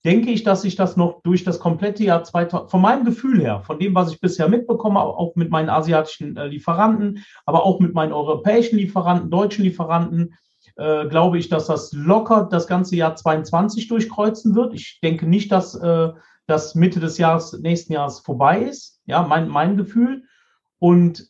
denke 0.05 0.31
ich, 0.31 0.45
dass 0.45 0.63
sich 0.63 0.77
das 0.77 0.97
noch 0.97 1.23
durch 1.23 1.45
das 1.45 1.59
komplette 1.59 2.05
Jahr 2.05 2.25
2000, 2.25 2.71
von 2.71 2.81
meinem 2.81 3.05
Gefühl 3.05 3.41
her, 3.41 3.61
von 3.61 3.79
dem, 3.79 3.95
was 3.95 4.13
ich 4.13 4.21
bisher 4.21 4.49
mitbekomme, 4.49 5.01
auch 5.01 5.37
mit 5.37 5.51
meinen 5.51 5.69
asiatischen 5.69 6.37
äh, 6.37 6.47
Lieferanten, 6.47 7.25
aber 7.45 7.65
auch 7.65 7.81
mit 7.81 7.95
meinen 7.95 8.13
europäischen 8.13 8.77
Lieferanten, 8.79 9.31
deutschen 9.31 9.65
Lieferanten, 9.65 10.35
äh, 10.77 11.07
glaube 11.09 11.39
ich, 11.39 11.49
dass 11.49 11.67
das 11.67 11.93
locker 11.93 12.49
das 12.51 12.67
ganze 12.67 12.97
Jahr 12.97 13.15
22 13.15 13.89
durchkreuzen 13.89 14.55
wird. 14.55 14.75
Ich 14.75 15.01
denke 15.03 15.27
nicht, 15.27 15.53
dass 15.53 15.75
äh, 15.75 16.11
das 16.47 16.75
Mitte 16.75 17.01
des 17.01 17.19
Jahres, 17.19 17.53
nächsten 17.61 17.93
Jahres 17.93 18.21
vorbei 18.21 18.63
ist. 18.63 19.01
Ja, 19.07 19.23
mein, 19.23 19.49
mein 19.49 19.77
Gefühl. 19.77 20.25
Und 20.79 21.29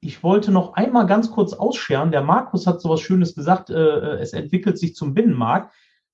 ich 0.00 0.22
wollte 0.22 0.50
noch 0.50 0.74
einmal 0.74 1.06
ganz 1.06 1.30
kurz 1.30 1.52
ausscheren. 1.52 2.10
Der 2.10 2.22
Markus 2.22 2.66
hat 2.66 2.80
so 2.80 2.88
was 2.88 3.00
Schönes 3.00 3.34
gesagt. 3.34 3.70
Äh, 3.70 3.74
äh, 3.74 4.18
es 4.20 4.32
entwickelt 4.32 4.78
sich 4.78 4.94
zum 4.94 5.14
Binnenmarkt. 5.14 5.72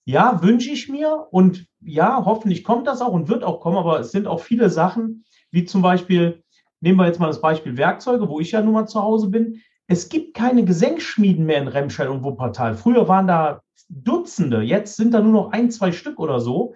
Ja, 0.09 0.43
wünsche 0.43 0.71
ich 0.71 0.89
mir 0.89 1.27
und 1.33 1.67
ja, 1.83 2.23
hoffentlich 2.25 2.65
kommt 2.65 2.87
das 2.87 3.03
auch 3.03 3.13
und 3.13 3.29
wird 3.29 3.45
auch 3.45 3.61
kommen, 3.61 3.77
aber 3.77 4.01
es 4.01 4.11
sind 4.11 4.27
auch 4.27 4.41
viele 4.41 4.71
Sachen, 4.71 5.27
wie 5.51 5.67
zum 5.67 5.83
Beispiel, 5.83 6.43
nehmen 6.81 6.99
wir 6.99 7.05
jetzt 7.05 7.21
mal 7.21 7.27
das 7.27 7.43
Beispiel 7.43 7.77
Werkzeuge, 7.77 8.27
wo 8.27 8.41
ich 8.41 8.53
ja 8.53 8.63
nun 8.63 8.73
mal 8.73 8.87
zu 8.87 9.03
Hause 9.03 9.29
bin. 9.29 9.61
Es 9.87 10.09
gibt 10.09 10.33
keine 10.33 10.65
Gesenkschmieden 10.65 11.45
mehr 11.45 11.61
in 11.61 11.69
Remscheid 11.69 12.09
und 12.09 12.23
Wuppertal. 12.23 12.75
Früher 12.75 13.07
waren 13.07 13.27
da 13.27 13.61
Dutzende, 13.91 14.63
jetzt 14.63 14.97
sind 14.97 15.13
da 15.13 15.21
nur 15.21 15.33
noch 15.33 15.53
ein, 15.53 15.71
zwei 15.71 15.93
Stück 15.93 16.19
oder 16.21 16.41
so. 16.41 16.73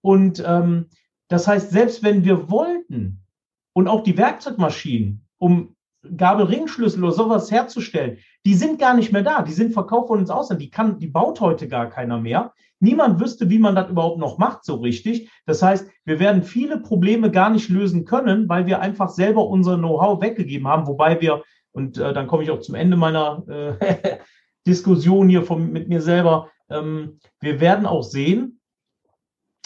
Und 0.00 0.40
ähm, 0.46 0.86
das 1.26 1.48
heißt, 1.48 1.72
selbst 1.72 2.04
wenn 2.04 2.24
wir 2.24 2.52
wollten 2.52 3.24
und 3.72 3.88
auch 3.88 4.04
die 4.04 4.16
Werkzeugmaschinen, 4.16 5.26
um 5.38 5.74
Gabelringschlüssel 6.16 7.02
oder 7.02 7.12
sowas 7.12 7.50
herzustellen, 7.50 8.18
die 8.44 8.54
sind 8.54 8.78
gar 8.78 8.94
nicht 8.94 9.10
mehr 9.10 9.22
da. 9.22 9.42
Die 9.42 9.52
sind 9.52 9.72
verkauft 9.72 10.08
worden 10.08 10.20
ins 10.20 10.30
Ausland. 10.30 10.62
Die 10.62 10.70
kann, 10.70 11.00
die 11.00 11.08
baut 11.08 11.40
heute 11.40 11.66
gar 11.66 11.90
keiner 11.90 12.20
mehr. 12.20 12.52
Niemand 12.80 13.20
wüsste, 13.20 13.48
wie 13.48 13.58
man 13.58 13.74
das 13.74 13.88
überhaupt 13.88 14.18
noch 14.18 14.38
macht, 14.38 14.64
so 14.64 14.76
richtig. 14.76 15.30
Das 15.46 15.62
heißt, 15.62 15.88
wir 16.04 16.18
werden 16.18 16.42
viele 16.42 16.80
Probleme 16.80 17.30
gar 17.30 17.50
nicht 17.50 17.68
lösen 17.68 18.04
können, 18.04 18.48
weil 18.48 18.66
wir 18.66 18.80
einfach 18.80 19.08
selber 19.08 19.46
unser 19.46 19.78
Know-how 19.78 20.20
weggegeben 20.20 20.68
haben, 20.68 20.86
wobei 20.86 21.20
wir, 21.20 21.42
und 21.72 21.98
äh, 21.98 22.12
dann 22.12 22.26
komme 22.26 22.42
ich 22.42 22.50
auch 22.50 22.60
zum 22.60 22.74
Ende 22.74 22.96
meiner 22.96 23.44
äh, 23.48 24.18
Diskussion 24.66 25.28
hier 25.28 25.42
von, 25.42 25.72
mit 25.72 25.88
mir 25.88 26.02
selber, 26.02 26.50
ähm, 26.68 27.18
wir 27.40 27.60
werden 27.60 27.86
auch 27.86 28.02
sehen, 28.02 28.60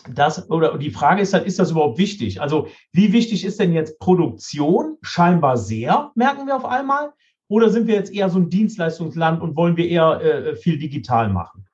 das, 0.08 0.50
oder 0.50 0.78
die 0.78 0.90
Frage 0.90 1.22
ist 1.22 1.34
halt, 1.34 1.46
ist 1.46 1.58
das 1.58 1.72
überhaupt 1.72 1.98
wichtig? 1.98 2.40
Also, 2.40 2.68
wie 2.92 3.12
wichtig 3.12 3.44
ist 3.44 3.60
denn 3.60 3.72
jetzt 3.72 3.98
Produktion? 3.98 4.96
Scheinbar 5.02 5.56
sehr, 5.56 6.10
merken 6.14 6.46
wir 6.46 6.56
auf 6.56 6.64
einmal. 6.64 7.12
Oder 7.48 7.68
sind 7.68 7.86
wir 7.86 7.96
jetzt 7.96 8.12
eher 8.12 8.30
so 8.30 8.38
ein 8.38 8.48
Dienstleistungsland 8.48 9.42
und 9.42 9.56
wollen 9.56 9.76
wir 9.76 9.88
eher 9.88 10.20
äh, 10.22 10.56
viel 10.56 10.78
digital 10.78 11.28
machen? 11.28 11.66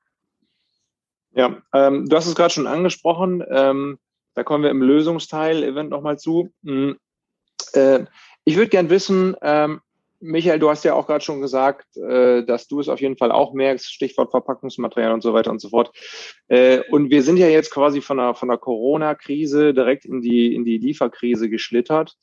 Ja, 1.36 1.62
ähm, 1.74 2.08
du 2.08 2.16
hast 2.16 2.26
es 2.26 2.34
gerade 2.34 2.52
schon 2.52 2.66
angesprochen. 2.66 3.44
Ähm, 3.48 3.98
da 4.34 4.42
kommen 4.42 4.64
wir 4.64 4.70
im 4.70 4.82
Lösungsteil 4.82 5.62
Event 5.62 5.90
nochmal 5.90 6.18
zu. 6.18 6.50
Mhm. 6.62 6.98
Äh, 7.74 8.06
ich 8.44 8.56
würde 8.56 8.70
gern 8.70 8.88
wissen, 8.88 9.36
ähm, 9.42 9.80
Michael, 10.18 10.58
du 10.58 10.70
hast 10.70 10.84
ja 10.84 10.94
auch 10.94 11.06
gerade 11.06 11.22
schon 11.22 11.42
gesagt, 11.42 11.94
äh, 11.98 12.42
dass 12.42 12.68
du 12.68 12.80
es 12.80 12.88
auf 12.88 13.02
jeden 13.02 13.18
Fall 13.18 13.30
auch 13.32 13.52
merkst, 13.52 13.92
Stichwort 13.92 14.30
Verpackungsmaterial 14.30 15.12
und 15.12 15.22
so 15.22 15.34
weiter 15.34 15.50
und 15.50 15.60
so 15.60 15.68
fort. 15.68 15.92
Äh, 16.48 16.80
und 16.90 17.10
wir 17.10 17.22
sind 17.22 17.36
ja 17.36 17.48
jetzt 17.48 17.70
quasi 17.70 18.00
von 18.00 18.16
der, 18.16 18.34
von 18.34 18.48
der 18.48 18.56
Corona-Krise 18.56 19.74
direkt 19.74 20.06
in 20.06 20.22
die, 20.22 20.54
in 20.54 20.64
die 20.64 20.78
Lieferkrise 20.78 21.50
geschlittert. 21.50 22.16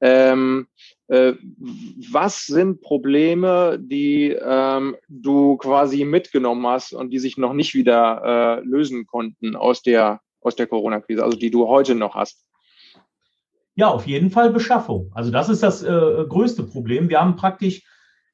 Ähm, 0.00 0.66
äh, 0.76 0.95
was 1.08 2.46
sind 2.46 2.80
Probleme, 2.80 3.78
die 3.80 4.30
ähm, 4.30 4.96
du 5.08 5.56
quasi 5.56 6.04
mitgenommen 6.04 6.66
hast 6.66 6.92
und 6.92 7.10
die 7.10 7.18
sich 7.18 7.36
noch 7.36 7.52
nicht 7.52 7.74
wieder 7.74 8.58
äh, 8.58 8.64
lösen 8.64 9.06
konnten 9.06 9.54
aus 9.54 9.82
der, 9.82 10.20
aus 10.40 10.56
der 10.56 10.66
Corona-Krise, 10.66 11.22
also 11.22 11.38
die 11.38 11.50
du 11.50 11.68
heute 11.68 11.94
noch 11.94 12.16
hast? 12.16 12.44
Ja, 13.76 13.88
auf 13.88 14.06
jeden 14.06 14.30
Fall 14.30 14.50
Beschaffung. 14.50 15.12
Also 15.14 15.30
das 15.30 15.48
ist 15.48 15.62
das 15.62 15.82
äh, 15.82 16.24
größte 16.28 16.64
Problem. 16.64 17.08
Wir 17.08 17.20
haben 17.20 17.36
praktisch 17.36 17.84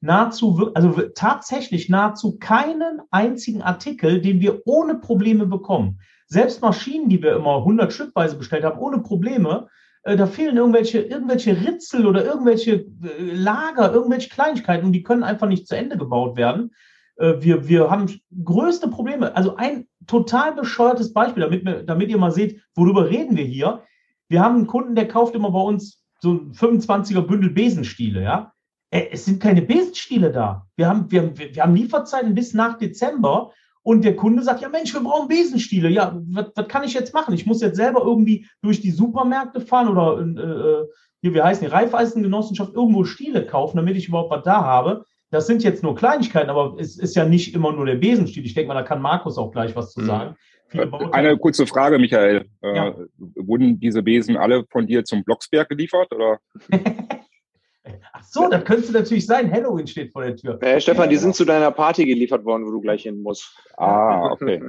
nahezu, 0.01 0.71
also 0.75 0.93
tatsächlich 1.15 1.89
nahezu 1.89 2.39
keinen 2.39 3.03
einzigen 3.11 3.61
Artikel, 3.61 4.21
den 4.21 4.41
wir 4.41 4.63
ohne 4.67 4.95
Probleme 4.95 5.47
bekommen. 5.47 6.01
Selbst 6.27 6.63
Maschinen, 6.63 7.09
die 7.09 7.23
wir 7.23 7.37
immer 7.37 7.59
100 7.59 7.93
Stückweise 7.93 8.37
bestellt 8.37 8.65
haben, 8.65 8.79
ohne 8.79 9.01
Probleme, 9.01 9.67
äh, 9.67 9.82
da 10.05 10.27
fehlen 10.27 10.57
irgendwelche, 10.57 11.01
irgendwelche 11.01 11.61
Ritzel 11.61 12.07
oder 12.07 12.25
irgendwelche 12.25 12.73
äh, 12.73 12.87
Lager, 13.19 13.93
irgendwelche 13.93 14.31
Kleinigkeiten 14.31 14.87
und 14.87 14.93
die 14.93 15.03
können 15.03 15.23
einfach 15.23 15.49
nicht 15.49 15.69
zu 15.69 15.77
Ende 15.77 15.97
gebaut 15.97 16.37
werden. 16.37 16.73
Äh, 17.17 17.35
wir, 17.41 17.69
wir 17.69 17.91
haben 17.91 18.11
größte 18.45 18.89
Probleme. 18.89 19.37
Also 19.37 19.57
ein 19.57 19.87
total 20.07 20.55
bescheuertes 20.55 21.13
Beispiel, 21.13 21.43
damit, 21.43 21.89
damit 21.89 22.09
ihr 22.09 22.19
mal 22.19 22.33
seht, 22.33 22.61
worüber 22.75 23.09
reden 23.09 23.37
wir 23.37 23.45
hier. 23.45 23.83
Wir 24.29 24.43
haben 24.43 24.57
einen 24.57 24.67
Kunden, 24.67 24.95
der 24.95 25.09
kauft 25.09 25.35
immer 25.35 25.51
bei 25.51 25.61
uns 25.61 26.03
so 26.21 26.33
ein 26.33 26.53
25er 26.53 27.23
Bündel 27.23 27.51
Besenstiele, 27.51 28.23
ja. 28.23 28.53
Äh, 28.91 29.09
es 29.13 29.25
sind 29.25 29.41
keine 29.41 29.63
Besenstiele 29.63 30.33
da. 30.33 30.67
Wir 30.77 30.89
haben, 30.89 31.11
wir, 31.11 31.37
wir 31.37 31.63
haben 31.63 31.75
Lieferzeiten 31.75 32.35
bis 32.35 32.55
nach 32.55 32.79
Dezember 32.79 33.53
und 33.83 34.05
der 34.05 34.17
Kunde 34.17 34.43
sagt, 34.43 34.63
ja 34.63 34.69
Mensch, 34.69 34.95
wir 34.95 35.03
brauchen 35.03 35.29
Besenstiele. 35.29 35.89
Ja, 35.89 36.21
was, 36.29 36.69
kann 36.69 36.85
ich 36.85 36.95
jetzt 36.95 37.15
machen? 37.15 37.35
Ich 37.35 37.47
muss 37.47 37.61
jetzt 37.61 37.77
selber 37.77 38.03
irgendwie 38.03 38.47
durch 38.63 38.81
die 38.81 38.91
Supermärkte 38.91 39.61
fahren 39.61 39.89
oder 39.89 40.21
äh, 40.21 40.87
hier, 41.21 41.35
wie 41.35 41.43
heißen 41.43 41.65
die, 41.65 41.73
Reifeisengenossenschaft 41.73 42.75
irgendwo 42.75 43.05
Stiele 43.05 43.47
kaufen, 43.47 43.77
damit 43.77 43.97
ich 43.97 44.09
überhaupt 44.09 44.31
was 44.31 44.45
da 44.45 44.65
habe. 44.65 45.05
Das 45.31 45.47
sind 45.47 45.65
jetzt 45.65 45.83
nur 45.83 45.95
Kleinigkeiten, 45.95 46.51
aber 46.51 46.77
es 46.79 46.99
ist 46.99 47.17
ja 47.17 47.25
nicht 47.25 47.55
immer 47.55 47.73
nur 47.73 47.87
der 47.87 47.95
Besenstiel. 47.97 48.45
Ich 48.45 48.55
denke 48.55 48.69
mal, 48.69 48.75
da 48.75 48.83
kann 48.83 49.01
Markus 49.01 49.39
auch 49.39 49.51
gleich 49.51 49.75
was 49.75 49.93
zu 49.93 50.01
mhm. 50.01 50.07
sagen. 50.07 50.37
Eine 51.13 51.37
kurze 51.37 51.67
Frage, 51.67 51.99
Michael. 51.99 52.47
Äh, 52.63 52.77
ja. 52.77 52.95
wurden 53.37 53.79
diese 53.79 54.03
Besen 54.03 54.37
alle 54.37 54.65
von 54.71 54.87
dir 54.87 55.05
zum 55.05 55.25
Blocksberg 55.25 55.69
geliefert? 55.69 56.13
Oder? 56.15 56.39
Ach 58.13 58.23
so, 58.25 58.49
das 58.49 58.65
könnte 58.65 58.93
natürlich 58.93 59.27
sein. 59.27 59.51
Halloween 59.53 59.87
steht 59.87 60.13
vor 60.13 60.23
der 60.23 60.37
Tür. 60.37 60.63
Äh, 60.63 60.81
Stefan, 60.81 61.11
die 61.11 61.17
sind 61.17 61.35
zu 61.35 61.45
deiner 61.45 61.71
Party 61.71 62.05
geliefert 62.05 62.45
worden, 62.45 62.67
wo 62.67 62.71
du 62.71 62.81
gleich 62.81 63.03
hin 63.03 63.23
musst. 63.23 63.57
Ah, 63.77 64.31
okay. 64.31 64.63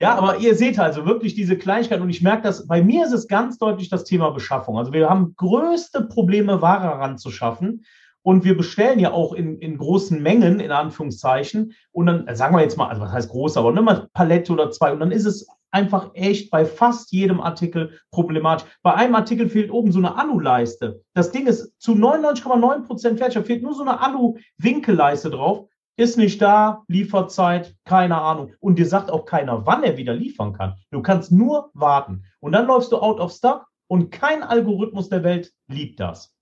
Ja, 0.00 0.16
aber 0.16 0.38
ihr 0.38 0.54
seht 0.54 0.78
also 0.78 1.06
wirklich 1.06 1.34
diese 1.34 1.56
Kleinigkeit 1.56 2.00
und 2.00 2.10
ich 2.10 2.22
merke 2.22 2.42
dass 2.42 2.66
bei 2.66 2.82
mir 2.82 3.04
ist 3.04 3.12
es 3.12 3.28
ganz 3.28 3.58
deutlich 3.58 3.88
das 3.88 4.04
Thema 4.04 4.30
Beschaffung. 4.30 4.78
Also 4.78 4.92
wir 4.92 5.08
haben 5.08 5.34
größte 5.36 6.02
Probleme, 6.02 6.60
Ware 6.60 6.98
ranzuschaffen. 6.98 7.84
Und 8.24 8.44
wir 8.44 8.56
bestellen 8.56 9.00
ja 9.00 9.10
auch 9.10 9.32
in, 9.32 9.58
in 9.58 9.78
großen 9.78 10.22
Mengen, 10.22 10.60
in 10.60 10.70
Anführungszeichen. 10.70 11.72
Und 11.90 12.06
dann 12.06 12.26
äh, 12.28 12.36
sagen 12.36 12.54
wir 12.54 12.62
jetzt 12.62 12.76
mal, 12.76 12.88
also 12.88 13.02
was 13.02 13.12
heißt 13.12 13.30
groß, 13.30 13.56
aber 13.56 13.72
nimm 13.72 13.84
mal 13.84 14.08
Palette 14.12 14.52
oder 14.52 14.70
zwei. 14.70 14.92
Und 14.92 15.00
dann 15.00 15.10
ist 15.10 15.26
es 15.26 15.46
einfach 15.72 16.10
echt 16.14 16.50
bei 16.50 16.64
fast 16.64 17.12
jedem 17.12 17.40
Artikel 17.40 17.98
problematisch. 18.10 18.66
Bei 18.82 18.94
einem 18.94 19.14
Artikel 19.14 19.48
fehlt 19.48 19.70
oben 19.70 19.90
so 19.90 19.98
eine 19.98 20.16
Aluleiste. 20.16 21.02
Das 21.14 21.32
Ding 21.32 21.46
ist 21.46 21.72
zu 21.80 21.92
99,9 21.92 22.86
Prozent 22.86 23.18
fertig. 23.18 23.34
Da 23.34 23.42
fehlt 23.42 23.62
nur 23.62 23.74
so 23.74 23.82
eine 23.82 24.00
Alu-Winkelleiste 24.00 25.30
drauf. 25.30 25.68
Ist 25.96 26.16
nicht 26.16 26.40
da, 26.40 26.84
Lieferzeit, 26.88 27.74
keine 27.84 28.20
Ahnung. 28.20 28.52
Und 28.60 28.78
dir 28.78 28.86
sagt 28.86 29.10
auch 29.10 29.26
keiner, 29.26 29.66
wann 29.66 29.82
er 29.82 29.96
wieder 29.96 30.14
liefern 30.14 30.52
kann. 30.52 30.74
Du 30.90 31.02
kannst 31.02 31.32
nur 31.32 31.70
warten. 31.74 32.24
Und 32.40 32.52
dann 32.52 32.66
läufst 32.66 32.92
du 32.92 32.98
out 32.98 33.20
of 33.20 33.32
stock 33.32 33.66
und 33.88 34.10
kein 34.10 34.42
Algorithmus 34.42 35.10
der 35.10 35.22
Welt 35.22 35.52
liebt 35.68 36.00
das. 36.00 36.34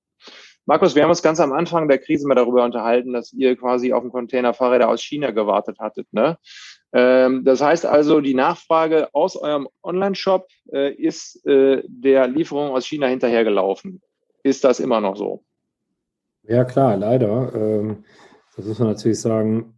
Markus, 0.67 0.95
wir 0.95 1.03
haben 1.03 1.11
uns 1.11 1.23
ganz 1.23 1.41
am 1.41 1.53
Anfang 1.53 1.89
der 1.89 1.99
Krise 1.99 2.29
mal 2.29 2.37
darüber 2.37 2.65
unterhalten, 2.65 3.13
dass 3.13 3.33
ihr 3.33 3.57
quasi 3.57 3.93
auf 3.93 4.03
einen 4.03 4.13
Container 4.13 4.55
Fahrräder 4.55 4.89
aus 4.89 5.03
China 5.03 5.33
gewartet 5.33 5.81
hattet. 5.81 6.07
Ne? 6.13 6.39
Ähm, 6.93 7.45
das 7.45 7.61
heißt 7.61 7.87
also, 7.87 8.21
die 8.21 8.35
Nachfrage 8.35 9.15
aus 9.15 9.37
eurem 9.37 9.69
Online-Shop 9.83 10.49
äh, 10.73 10.93
ist 10.93 11.45
äh, 11.47 11.83
der 11.87 12.27
Lieferung 12.27 12.71
aus 12.71 12.87
China 12.87 13.07
hinterhergelaufen. 13.07 14.01
Ist 14.43 14.65
das 14.65 14.81
immer 14.81 15.01
noch 15.01 15.17
so? 15.17 15.45
Ja, 16.43 16.65
klar, 16.65 16.97
leider. 16.97 17.53
Ähm, 17.55 18.05
das 18.57 18.67
muss 18.67 18.79
man 18.79 18.89
natürlich 18.89 19.21
sagen. 19.21 19.75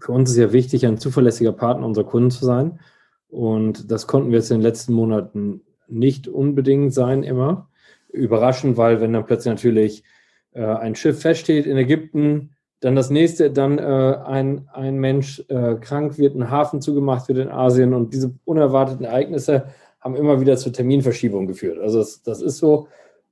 Für 0.00 0.12
uns 0.12 0.30
ist 0.30 0.36
ja 0.36 0.52
wichtig, 0.52 0.86
ein 0.86 0.98
zuverlässiger 0.98 1.52
Partner 1.52 1.86
unserer 1.86 2.06
Kunden 2.06 2.30
zu 2.30 2.44
sein. 2.44 2.80
Und 3.28 3.90
das 3.90 4.06
konnten 4.06 4.30
wir 4.30 4.38
jetzt 4.38 4.50
in 4.50 4.58
den 4.58 4.62
letzten 4.62 4.92
Monaten 4.92 5.62
nicht 5.88 6.28
unbedingt 6.28 6.94
sein, 6.94 7.22
immer. 7.22 7.68
Überraschend, 8.08 8.76
weil 8.76 9.00
wenn 9.00 9.12
dann 9.12 9.26
plötzlich 9.26 9.52
natürlich 9.52 10.04
äh, 10.52 10.64
ein 10.64 10.94
Schiff 10.94 11.20
feststeht 11.20 11.66
in 11.66 11.76
Ägypten, 11.76 12.54
dann 12.80 12.96
das 12.96 13.10
nächste, 13.10 13.50
dann 13.50 13.78
äh, 13.78 13.82
ein, 13.82 14.68
ein 14.72 14.98
Mensch 14.98 15.42
äh, 15.48 15.76
krank 15.76 16.18
wird, 16.18 16.36
ein 16.36 16.50
Hafen 16.50 16.80
zugemacht 16.80 17.28
wird 17.28 17.38
in 17.38 17.48
Asien 17.48 17.94
und 17.94 18.12
diese 18.12 18.34
unerwarteten 18.44 19.06
Ereignisse 19.06 19.68
haben 20.00 20.16
immer 20.16 20.40
wieder 20.40 20.56
zur 20.56 20.72
Terminverschiebung 20.72 21.46
geführt. 21.46 21.78
Also 21.78 21.98
das, 21.98 22.22
das 22.22 22.42
ist 22.42 22.58
so. 22.58 22.88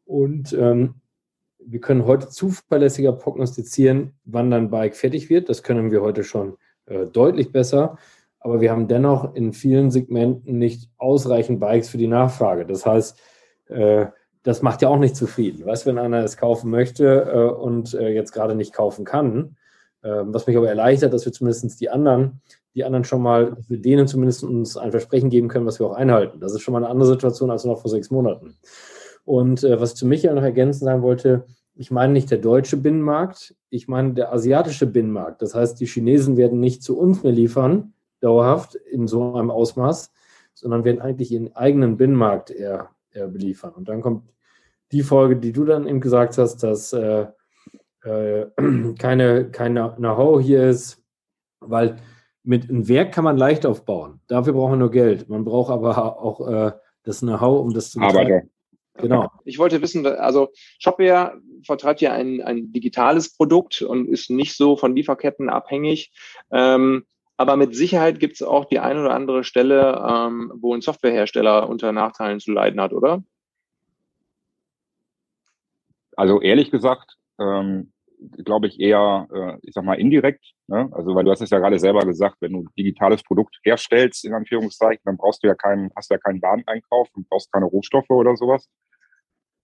Und 0.07 0.55
ähm, 0.55 0.95
wir 1.59 1.81
können 1.81 2.07
heute 2.07 2.29
zuverlässiger 2.29 3.13
prognostizieren, 3.13 4.15
wann 4.25 4.51
dein 4.51 4.71
Bike 4.71 4.97
fertig 4.97 5.29
wird. 5.29 5.49
Das 5.49 5.63
können 5.63 5.91
wir 5.91 6.01
heute 6.03 6.25
schon 6.25 6.57
äh, 6.87 7.07
deutlich 7.07 7.53
besser. 7.53 7.99
Aber 8.41 8.61
wir 8.61 8.73
haben 8.73 8.89
dennoch 8.89 9.35
in 9.35 9.53
vielen 9.53 9.91
Segmenten 9.91 10.59
nicht 10.59 10.91
ausreichend 10.97 11.61
Bikes 11.61 11.91
für 11.91 11.99
die 11.99 12.09
Nachfrage. 12.09 12.67
Das 12.67 12.85
heißt, 12.87 13.21
äh, 13.69 14.07
das 14.43 14.63
macht 14.63 14.83
ja 14.83 14.89
auch 14.89 14.99
nicht 14.99 15.17
zufrieden. 15.17 15.65
Weißt, 15.65 15.87
wenn 15.87 15.99
einer 15.99 16.25
es 16.25 16.37
kaufen 16.37 16.71
möchte 16.71 17.31
äh, 17.33 17.61
und 17.61 17.95
äh, 17.95 18.09
jetzt 18.09 18.33
gerade 18.33 18.55
nicht 18.55 18.73
kaufen 18.73 19.05
kann, 19.05 19.57
äh, 20.03 20.23
was 20.25 20.47
mich 20.47 20.57
aber 20.57 20.69
erleichtert, 20.69 21.13
dass 21.13 21.25
wir 21.25 21.33
zumindest 21.33 21.81
die 21.81 21.91
anderen, 21.91 22.41
die 22.75 22.85
anderen 22.85 23.05
schon 23.05 23.23
mal, 23.23 23.53
dass 23.53 23.71
wir 23.71 23.79
denen 23.79 24.07
zumindest 24.07 24.45
uns 24.45 24.77
ein 24.77 24.91
Versprechen 24.91 25.31
geben 25.31 25.49
können, 25.49 25.67
was 25.67 25.79
wir 25.79 25.87
auch 25.87 25.95
einhalten. 25.95 26.41
Das 26.41 26.53
ist 26.53 26.63
schon 26.63 26.73
mal 26.73 26.79
eine 26.79 26.89
andere 26.89 27.09
Situation 27.09 27.51
als 27.51 27.65
noch 27.65 27.81
vor 27.81 27.91
sechs 27.91 28.11
Monaten. 28.11 28.57
Und 29.25 29.63
äh, 29.63 29.81
was 29.81 29.93
ich 29.93 29.97
zu 29.97 30.07
Michael 30.07 30.35
noch 30.35 30.43
ergänzen 30.43 30.85
sagen 30.85 31.03
wollte, 31.03 31.47
ich 31.75 31.91
meine 31.91 32.13
nicht 32.13 32.31
der 32.31 32.39
deutsche 32.39 32.77
Binnenmarkt, 32.77 33.55
ich 33.71 33.89
meine 33.89 34.13
der 34.15 34.33
asiatische 34.33 34.87
Binnenmarkt. 34.87 35.41
Das 35.41 35.55
heißt, 35.55 35.81
die 35.81 35.87
Chinesen 35.87 36.37
werden 36.37 36.61
nicht 36.61 36.83
zu 36.83 36.99
uns 36.99 37.23
mehr 37.23 37.33
liefern, 37.33 37.95
dauerhaft 38.21 38.75
in 38.75 39.07
so 39.07 39.35
einem 39.35 39.51
Ausmaß, 39.51 40.13
sondern 40.55 40.85
werden 40.85 41.01
eigentlich 41.01 41.33
ihren 41.33 41.55
eigenen 41.57 41.97
Binnenmarkt 41.97 42.51
eher 42.51 42.91
äh, 43.15 43.27
beliefern. 43.27 43.73
Und 43.73 43.89
dann 43.89 44.01
kommt 44.01 44.29
die 44.93 45.03
Folge, 45.03 45.37
die 45.37 45.53
du 45.53 45.65
dann 45.65 45.87
eben 45.87 46.01
gesagt 46.01 46.39
hast, 46.39 46.59
dass 46.63 46.93
äh, 46.93 47.27
äh, 48.05 48.47
keine, 48.99 49.51
kein 49.51 49.75
Know-how 49.75 50.41
hier 50.41 50.69
ist, 50.69 51.03
weil 51.61 51.97
mit 52.45 52.69
einem 52.69 52.89
Werk 52.89 53.13
kann 53.13 53.25
man 53.25 53.37
leicht 53.37 53.67
aufbauen. 53.67 54.21
Dafür 54.27 54.53
braucht 54.53 54.71
man 54.71 54.81
nur 54.81 54.91
Geld. 54.91 55.29
Man 55.29 55.45
braucht 55.45 55.71
aber 55.71 56.21
auch 56.21 56.49
äh, 56.49 56.73
das 57.05 57.21
Know-how, 57.21 57.61
um 57.61 57.73
das 57.73 57.91
zu 57.91 58.01
machen. 58.01 58.51
Genau. 58.99 59.29
Ich 59.45 59.59
wollte 59.59 59.81
wissen, 59.81 60.05
also 60.07 60.51
Shopware 60.79 61.41
vertreibt 61.65 62.01
ja 62.03 62.13
ein, 62.13 62.43
ein 62.43 62.73
digitales 62.73 63.35
Produkt 63.35 63.81
und 63.83 64.09
ist 64.09 64.29
nicht 64.29 64.55
so 64.57 64.77
von 64.77 64.95
Lieferketten 64.95 65.49
abhängig. 65.49 66.13
Ähm, 66.51 67.07
aber 67.43 67.57
mit 67.57 67.75
Sicherheit 67.75 68.21
gibt 68.21 68.37
es 68.37 68.43
auch 68.43 68.65
die 68.65 68.79
eine 68.79 69.01
oder 69.01 69.15
andere 69.15 69.43
Stelle, 69.43 70.01
ähm, 70.09 70.53
wo 70.55 70.75
ein 70.75 70.81
Softwarehersteller 70.81 71.69
unter 71.69 71.91
Nachteilen 71.91 72.39
zu 72.39 72.53
leiden 72.53 72.81
hat, 72.81 72.93
oder? 72.93 73.25
Also 76.17 76.41
ehrlich 76.41 76.71
gesagt, 76.71 77.17
ähm, 77.41 77.93
glaube 78.45 78.69
ich 78.69 78.79
eher, 78.79 79.27
äh, 79.35 79.59
ich 79.63 79.75
sag 79.75 79.85
mal, 79.85 79.99
indirekt. 79.99 80.53
Ne? 80.69 80.89
Also, 80.93 81.17
weil 81.17 81.25
du 81.25 81.33
hast 81.33 81.41
es 81.41 81.51
ja 81.51 81.59
gerade 81.59 81.81
selber 81.81 82.07
gesagt, 82.07 82.37
wenn 82.41 82.53
du 82.53 82.61
ein 82.61 82.69
digitales 82.79 83.25
Produkt 83.25 83.59
herstellst, 83.65 84.25
in 84.25 84.35
Anführungszeichen, 84.35 85.03
dann 85.05 85.17
brauchst 85.17 85.43
du 85.43 85.49
ja 85.49 85.57
keinen, 85.57 85.91
hast 85.97 86.11
ja 86.13 86.19
keinen 86.19 86.41
Wareneinkauf 86.41 87.09
und 87.15 87.29
brauchst 87.29 87.51
keine 87.53 87.67
Rohstoffe 87.67 88.11
oder 88.11 88.37
sowas. 88.37 88.69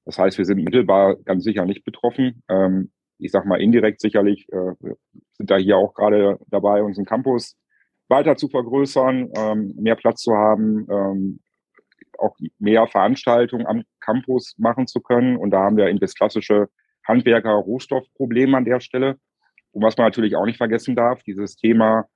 Das 0.05 0.19
heißt, 0.19 0.37
wir 0.37 0.45
sind 0.45 0.65
mittelbar 0.65 1.15
ganz 1.17 1.45
sicher 1.45 1.65
nicht 1.65 1.85
betroffen. 1.85 2.43
Ähm, 2.49 2.91
ich 3.19 3.31
sag 3.31 3.45
mal, 3.47 3.61
indirekt 3.61 4.01
sicherlich 4.01 4.49
äh, 4.53 4.73
sind 5.33 5.51
da 5.51 5.57
hier 5.57 5.77
auch 5.77 5.95
gerade 5.95 6.39
dabei, 6.49 6.83
unseren 6.83 7.05
Campus 7.05 7.57
weiter 8.09 8.37
zu 8.37 8.49
vergrößern, 8.49 9.31
ähm, 9.37 9.75
mehr 9.79 9.97
Platz 9.97 10.23
zu 10.23 10.33
haben, 10.33 10.87
ähm, 10.91 11.41
auch 12.19 12.37
mehr 12.59 12.87
Veranstaltungen 12.87 13.67
am 13.67 13.85
Campus 14.01 14.55
machen 14.59 14.87
zu 14.87 15.01
können. 15.01 15.37
Und 15.37 15.51
da 15.51 15.61
haben 15.61 15.77
wir 15.77 15.89
eben 15.89 16.01
das 16.01 16.15
klassische 16.15 16.69
Handwerker-Rohstoffproblem 17.07 18.55
an 18.55 18.65
der 18.65 18.81
Stelle. 18.81 19.17
Und 19.73 19.83
was 19.83 19.97
man 19.97 20.07
natürlich 20.07 20.37
auch 20.37 20.47
nicht 20.47 20.57
vergessen 20.57 20.97
darf, 20.97 21.23
dieses 21.23 21.57
Thema 21.57 22.07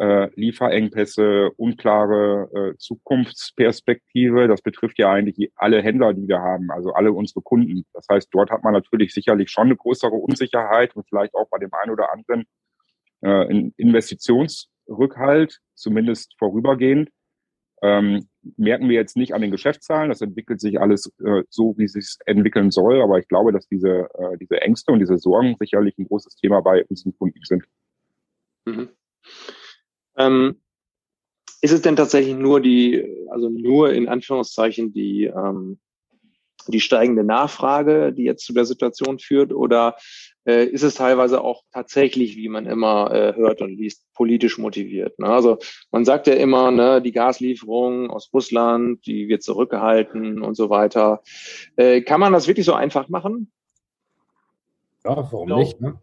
äh, 0.00 0.30
Lieferengpässe, 0.34 1.50
unklare 1.56 2.48
äh, 2.54 2.78
Zukunftsperspektive. 2.78 4.48
Das 4.48 4.62
betrifft 4.62 4.98
ja 4.98 5.12
eigentlich 5.12 5.52
alle 5.56 5.82
Händler, 5.82 6.14
die 6.14 6.26
wir 6.26 6.40
haben, 6.40 6.70
also 6.70 6.94
alle 6.94 7.12
unsere 7.12 7.42
Kunden. 7.42 7.84
Das 7.92 8.06
heißt, 8.10 8.28
dort 8.32 8.50
hat 8.50 8.64
man 8.64 8.72
natürlich 8.72 9.12
sicherlich 9.12 9.50
schon 9.50 9.66
eine 9.66 9.76
größere 9.76 10.14
Unsicherheit 10.14 10.96
und 10.96 11.06
vielleicht 11.06 11.34
auch 11.34 11.48
bei 11.50 11.58
dem 11.58 11.70
einen 11.74 11.92
oder 11.92 12.10
anderen 12.10 12.44
äh, 13.20 13.70
Investitionsrückhalt, 14.90 15.60
zumindest 15.74 16.34
vorübergehend. 16.38 17.10
Ähm, 17.82 18.28
merken 18.56 18.88
wir 18.88 18.96
jetzt 18.96 19.16
nicht 19.16 19.32
an 19.32 19.40
den 19.40 19.50
Geschäftszahlen. 19.50 20.10
Das 20.10 20.20
entwickelt 20.20 20.60
sich 20.60 20.80
alles 20.80 21.10
äh, 21.24 21.42
so, 21.48 21.74
wie 21.78 21.84
es 21.84 21.92
sich 21.92 22.16
entwickeln 22.26 22.70
soll. 22.70 23.00
Aber 23.00 23.18
ich 23.18 23.28
glaube, 23.28 23.52
dass 23.52 23.66
diese, 23.68 24.08
äh, 24.18 24.36
diese 24.38 24.60
Ängste 24.60 24.92
und 24.92 24.98
diese 24.98 25.16
Sorgen 25.16 25.56
sicherlich 25.58 25.96
ein 25.98 26.06
großes 26.06 26.36
Thema 26.36 26.60
bei 26.60 26.84
unseren 26.86 27.16
Kunden 27.16 27.40
sind. 27.42 27.64
Mhm. 28.66 28.90
Ähm, 30.18 30.60
ist 31.62 31.72
es 31.72 31.82
denn 31.82 31.96
tatsächlich 31.96 32.34
nur 32.34 32.60
die, 32.60 33.26
also 33.30 33.48
nur 33.48 33.92
in 33.92 34.08
Anführungszeichen 34.08 34.92
die, 34.92 35.24
ähm, 35.24 35.78
die 36.68 36.80
steigende 36.80 37.24
Nachfrage, 37.24 38.12
die 38.12 38.24
jetzt 38.24 38.44
zu 38.44 38.52
der 38.52 38.66
Situation 38.66 39.18
führt, 39.18 39.54
oder 39.54 39.96
äh, 40.46 40.64
ist 40.64 40.82
es 40.82 40.94
teilweise 40.94 41.42
auch 41.42 41.62
tatsächlich, 41.72 42.36
wie 42.36 42.48
man 42.48 42.66
immer 42.66 43.12
äh, 43.12 43.34
hört 43.34 43.60
und 43.62 43.76
liest, 43.76 44.06
politisch 44.14 44.58
motiviert? 44.58 45.18
Ne? 45.18 45.26
Also 45.26 45.58
man 45.90 46.04
sagt 46.04 46.26
ja 46.26 46.34
immer, 46.34 46.70
ne, 46.70 47.02
die 47.02 47.12
Gaslieferung 47.12 48.10
aus 48.10 48.30
Russland, 48.32 49.06
die 49.06 49.28
wird 49.28 49.42
zurückgehalten 49.42 50.42
und 50.42 50.54
so 50.54 50.70
weiter. 50.70 51.22
Äh, 51.76 52.02
kann 52.02 52.20
man 52.20 52.32
das 52.32 52.48
wirklich 52.48 52.66
so 52.66 52.74
einfach 52.74 53.08
machen? 53.08 53.50
Ja, 55.04 55.16
warum 55.30 55.58
nicht? 55.58 55.80
Ne? 55.80 56.00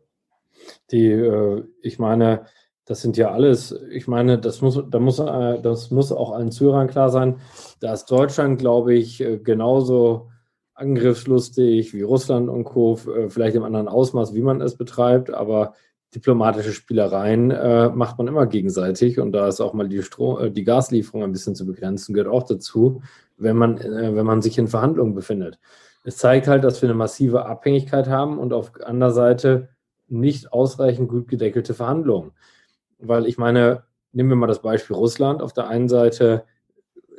Die, 0.92 1.08
äh, 1.08 1.64
ich 1.82 2.00
meine, 2.00 2.46
das 2.86 3.02
sind 3.02 3.18
ja 3.18 3.32
alles, 3.32 3.78
ich 3.92 4.08
meine, 4.08 4.40
das 4.40 4.62
muss, 4.62 4.82
da 4.90 5.00
muss, 5.00 5.20
äh, 5.20 5.62
das 5.62 5.92
muss 5.92 6.12
auch 6.12 6.32
allen 6.32 6.52
Zuhörern 6.52 6.88
klar 6.88 7.10
sein. 7.10 7.40
Da 7.82 7.94
ist 7.94 8.06
Deutschland, 8.06 8.60
glaube 8.60 8.96
ich, 8.96 9.22
äh, 9.22 9.38
genauso 9.38 10.30
angriffslustig 10.78 11.94
wie 11.94 12.02
Russland 12.02 12.50
und 12.50 12.64
Co., 12.64 13.00
äh, 13.16 13.30
vielleicht 13.30 13.56
im 13.56 13.64
anderen 13.64 13.88
Ausmaß, 13.88 14.34
wie 14.34 14.42
man 14.42 14.62
es 14.62 14.76
betreibt, 14.76 15.34
aber 15.34 15.74
diplomatische 16.16 16.72
Spielereien 16.72 17.52
äh, 17.52 17.90
macht 17.90 18.18
man 18.18 18.28
immer 18.28 18.46
gegenseitig 18.46 19.20
und 19.20 19.34
da 19.34 19.48
ist 19.48 19.60
auch 19.60 19.74
mal 19.74 19.90
die, 19.90 20.02
Stro 20.02 20.50
die 20.50 20.64
Gaslieferung 20.64 21.24
ein 21.24 21.34
bisschen 21.34 21.56
zu 21.56 21.66
begrenzen, 21.66 22.14
gehört 22.14 22.34
auch 22.34 22.44
dazu, 22.44 23.02
wenn 23.38 23.58
man, 23.58 23.78
äh, 23.78 24.16
wenn 24.16 24.26
man 24.26 24.42
sich 24.42 24.58
in 24.58 24.68
Verhandlungen 24.68 25.16
befindet. 25.16 25.60
Es 26.06 26.18
zeigt 26.18 26.48
halt, 26.48 26.64
dass 26.64 26.82
wir 26.82 26.88
eine 26.88 26.98
massive 26.98 27.46
Abhängigkeit 27.46 28.08
haben 28.08 28.40
und 28.40 28.54
auf 28.54 28.72
anderer 28.82 29.12
Seite 29.12 29.70
nicht 30.08 30.54
ausreichend 30.54 31.10
gut 31.10 31.28
gedeckelte 31.28 31.74
Verhandlungen 31.74 32.32
weil 33.00 33.26
ich 33.26 33.38
meine, 33.38 33.84
nehmen 34.12 34.30
wir 34.30 34.36
mal 34.36 34.48
das 34.48 34.62
Beispiel 34.62 34.96
Russland. 34.96 35.42
Auf 35.42 35.54
der 35.54 35.68
einen 35.68 35.90
Seite 35.90 36.46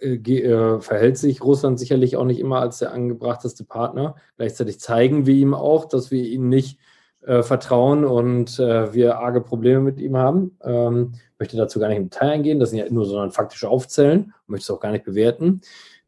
äh, 0.01 0.15
äh, 0.15 0.81
verhält 0.81 1.19
sich 1.19 1.43
Russland 1.43 1.79
sicherlich 1.79 2.17
auch 2.17 2.25
nicht 2.25 2.41
immer 2.41 2.61
als 2.61 2.79
der 2.79 2.93
angebrachteste 2.93 3.65
Partner. 3.65 4.17
Gleichzeitig 4.37 4.81
zeigen 4.81 5.27
wir 5.27 5.35
ihm 5.35 5.55
auch, 5.55 5.87
dass 5.87 6.11
wir 6.11 6.23
ihm 6.23 6.49
nicht 6.49 6.79
äh, 7.23 7.43
vertrauen 7.43 8.05
und 8.05 8.59
äh, 8.59 8.93
wir 8.95 9.19
arge 9.19 9.41
Probleme 9.41 9.81
mit 9.81 9.99
ihm 10.01 10.17
haben. 10.17 10.57
Ähm, 10.63 11.15
möchte 11.39 11.57
dazu 11.57 11.81
gar 11.81 11.89
nicht 11.89 11.99
im 11.99 12.11
Detail 12.11 12.31
eingehen, 12.31 12.61
das 12.61 12.71
sind 12.71 12.79
ja 12.79 12.91
nur 12.91 13.07
so 13.07 13.19
ein 13.19 13.31
faktische 13.31 13.69
Aufzählen, 13.69 14.33
möchte 14.47 14.65
es 14.65 14.71
auch 14.71 14.81
gar 14.81 14.93
nicht 14.93 15.05
bewerten. 15.05 15.61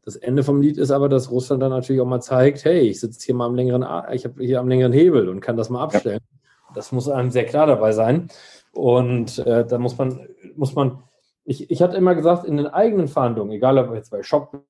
Das 0.03 0.15
Ende 0.15 0.43
vom 0.43 0.61
Lied 0.61 0.77
ist 0.77 0.91
aber, 0.91 1.09
dass 1.09 1.29
Russland 1.29 1.61
dann 1.61 1.69
natürlich 1.69 2.01
auch 2.01 2.07
mal 2.07 2.21
zeigt, 2.21 2.65
hey, 2.65 2.79
ich 2.79 2.99
sitze 2.99 3.23
hier 3.25 3.35
mal 3.35 3.45
am 3.45 3.55
längeren, 3.55 3.85
ich 4.13 4.25
habe 4.25 4.43
hier 4.43 4.59
am 4.59 4.67
längeren 4.67 4.93
Hebel 4.93 5.29
und 5.29 5.41
kann 5.41 5.57
das 5.57 5.69
mal 5.69 5.83
abstellen. 5.83 6.19
Ja. 6.21 6.73
Das 6.73 6.91
muss 6.91 7.07
einem 7.07 7.29
sehr 7.29 7.45
klar 7.45 7.67
dabei 7.67 7.91
sein. 7.91 8.29
Und 8.73 9.37
äh, 9.39 9.65
da 9.65 9.77
muss 9.77 9.97
man, 9.97 10.27
muss 10.55 10.73
man, 10.73 11.03
ich, 11.43 11.69
ich 11.69 11.81
hatte 11.81 11.97
immer 11.97 12.15
gesagt, 12.15 12.45
in 12.45 12.57
den 12.57 12.67
eigenen 12.67 13.07
Verhandlungen, 13.07 13.51
egal 13.51 13.77
ob 13.77 13.93
jetzt 13.93 14.11
bei 14.11 14.23
Shopware, 14.23 14.63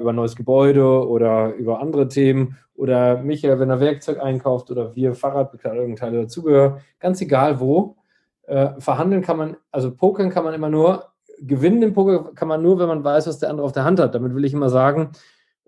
über 0.00 0.12
neues 0.12 0.36
Gebäude 0.36 1.08
oder 1.08 1.54
über 1.54 1.80
andere 1.80 2.08
Themen 2.08 2.56
oder 2.74 3.22
Michael, 3.22 3.60
wenn 3.60 3.70
er 3.70 3.80
Werkzeug 3.80 4.20
einkauft 4.20 4.70
oder 4.70 4.96
wir 4.96 5.14
Fahrradbekleidung, 5.14 5.96
Teile 5.96 6.22
dazugehören, 6.22 6.80
ganz 6.98 7.20
egal 7.20 7.60
wo, 7.60 7.96
äh, 8.46 8.70
verhandeln 8.78 9.22
kann 9.22 9.36
man, 9.36 9.56
also 9.70 9.94
pokern 9.94 10.30
kann 10.30 10.44
man 10.44 10.54
immer 10.54 10.70
nur, 10.70 11.10
gewinnen 11.40 11.82
im 11.82 11.92
Poker 11.94 12.32
kann 12.34 12.48
man 12.48 12.62
nur, 12.62 12.78
wenn 12.78 12.88
man 12.88 13.04
weiß, 13.04 13.26
was 13.26 13.38
der 13.38 13.50
andere 13.50 13.64
auf 13.64 13.72
der 13.72 13.84
Hand 13.84 14.00
hat. 14.00 14.14
Damit 14.14 14.34
will 14.34 14.44
ich 14.44 14.52
immer 14.52 14.68
sagen, 14.68 15.10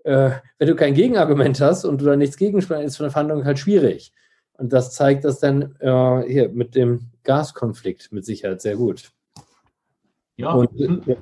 äh, 0.03 0.31
wenn 0.57 0.67
du 0.67 0.75
kein 0.75 0.93
Gegenargument 0.93 1.59
hast 1.61 1.85
und 1.85 2.01
du 2.01 2.05
da 2.05 2.15
nichts 2.15 2.37
gegensprechen, 2.37 2.85
ist 2.85 2.97
für 2.97 3.03
eine 3.03 3.11
Verhandlung 3.11 3.45
halt 3.45 3.59
schwierig. 3.59 4.13
Und 4.57 4.71
das 4.71 4.93
zeigt 4.93 5.25
das 5.25 5.39
dann 5.39 5.75
äh, 5.79 6.21
hier 6.27 6.49
mit 6.49 6.75
dem 6.75 7.11
Gaskonflikt 7.23 8.11
mit 8.11 8.25
Sicherheit 8.25 8.61
sehr 8.61 8.75
gut. 8.75 9.11
Ja, 10.37 10.51
und, 10.53 10.69
das 10.77 11.17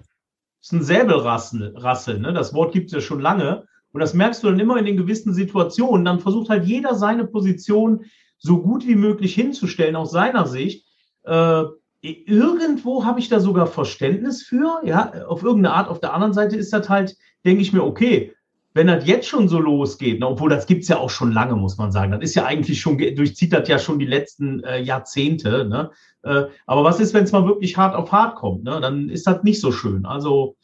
ist 0.62 0.74
ein 0.74 0.84
Säbelrassel, 0.84 1.74
Rassel, 1.76 2.19
ne? 2.19 2.34
das 2.34 2.54
Wort 2.54 2.71
gibt 2.71 2.88
es 2.88 2.93
ja 2.93 3.02
schon 3.02 3.19
lange. 3.19 3.65
Und 3.93 4.00
das 4.00 4.13
merkst 4.13 4.43
du 4.43 4.47
dann 4.47 4.60
immer 4.60 4.78
in 4.78 4.86
den 4.86 4.95
gewissen 4.95 5.34
Situationen. 5.34 6.06
Dann 6.06 6.19
versucht 6.19 6.50
halt 6.50 6.65
jeder 6.65 6.95
seine 6.95 7.26
Position 7.26 8.06
so 8.38 8.62
gut 8.62 8.88
wie 8.88 8.95
möglich 8.95 9.36
hinzustellen 9.36 9.95
aus 9.95 10.12
seiner 10.12 10.47
Sicht. 10.47 10.88
Äh, 11.24 11.63
irgendwo 12.02 13.06
habe 13.06 13.19
ich 13.19 13.30
da 13.30 13.39
sogar 13.39 13.67
Verständnis 13.67 14.43
für, 14.43 14.82
ja, 14.84 15.26
auf 15.28 15.43
irgendeine 15.43 15.76
Art. 15.76 15.89
Auf 15.89 16.00
der 16.00 16.13
anderen 16.13 16.34
Seite 16.34 16.56
ist 16.56 16.74
das 16.74 16.89
halt, 16.89 17.15
denke 17.45 17.62
ich 17.62 17.74
mir, 17.74 17.84
okay, 17.84 18.34
wenn 18.73 18.88
das 18.88 19.05
jetzt 19.05 19.27
schon 19.27 19.49
so 19.49 19.60
losgeht, 19.60 20.19
ne, 20.19 20.27
obwohl 20.27 20.49
das 20.49 20.65
gibt's 20.65 20.88
ja 20.88 20.97
auch 20.97 21.10
schon 21.10 21.31
lange, 21.31 21.55
muss 21.55 21.77
man 21.77 21.91
sagen, 21.91 22.12
das 22.12 22.21
ist 22.21 22.36
ja 22.36 22.45
eigentlich 22.45 22.79
schon, 22.79 22.97
durchzieht 22.97 23.51
das 23.51 23.67
ja 23.67 23.77
schon 23.79 23.99
die 23.99 24.05
letzten 24.05 24.63
äh, 24.63 24.79
Jahrzehnte. 24.79 25.65
Ne? 25.65 25.91
Äh, 26.23 26.45
aber 26.65 26.84
was 26.84 26.99
ist, 26.99 27.13
wenn 27.13 27.25
es 27.25 27.31
mal 27.31 27.45
wirklich 27.45 27.75
hart 27.77 27.95
auf 27.95 28.12
hart 28.12 28.36
kommt? 28.36 28.63
Ne? 28.63 28.79
Dann 28.79 29.10
ist 29.10 29.27
das 29.27 29.43
nicht 29.43 29.60
so 29.60 29.71
schön. 29.71 30.05
Also, 30.05 30.55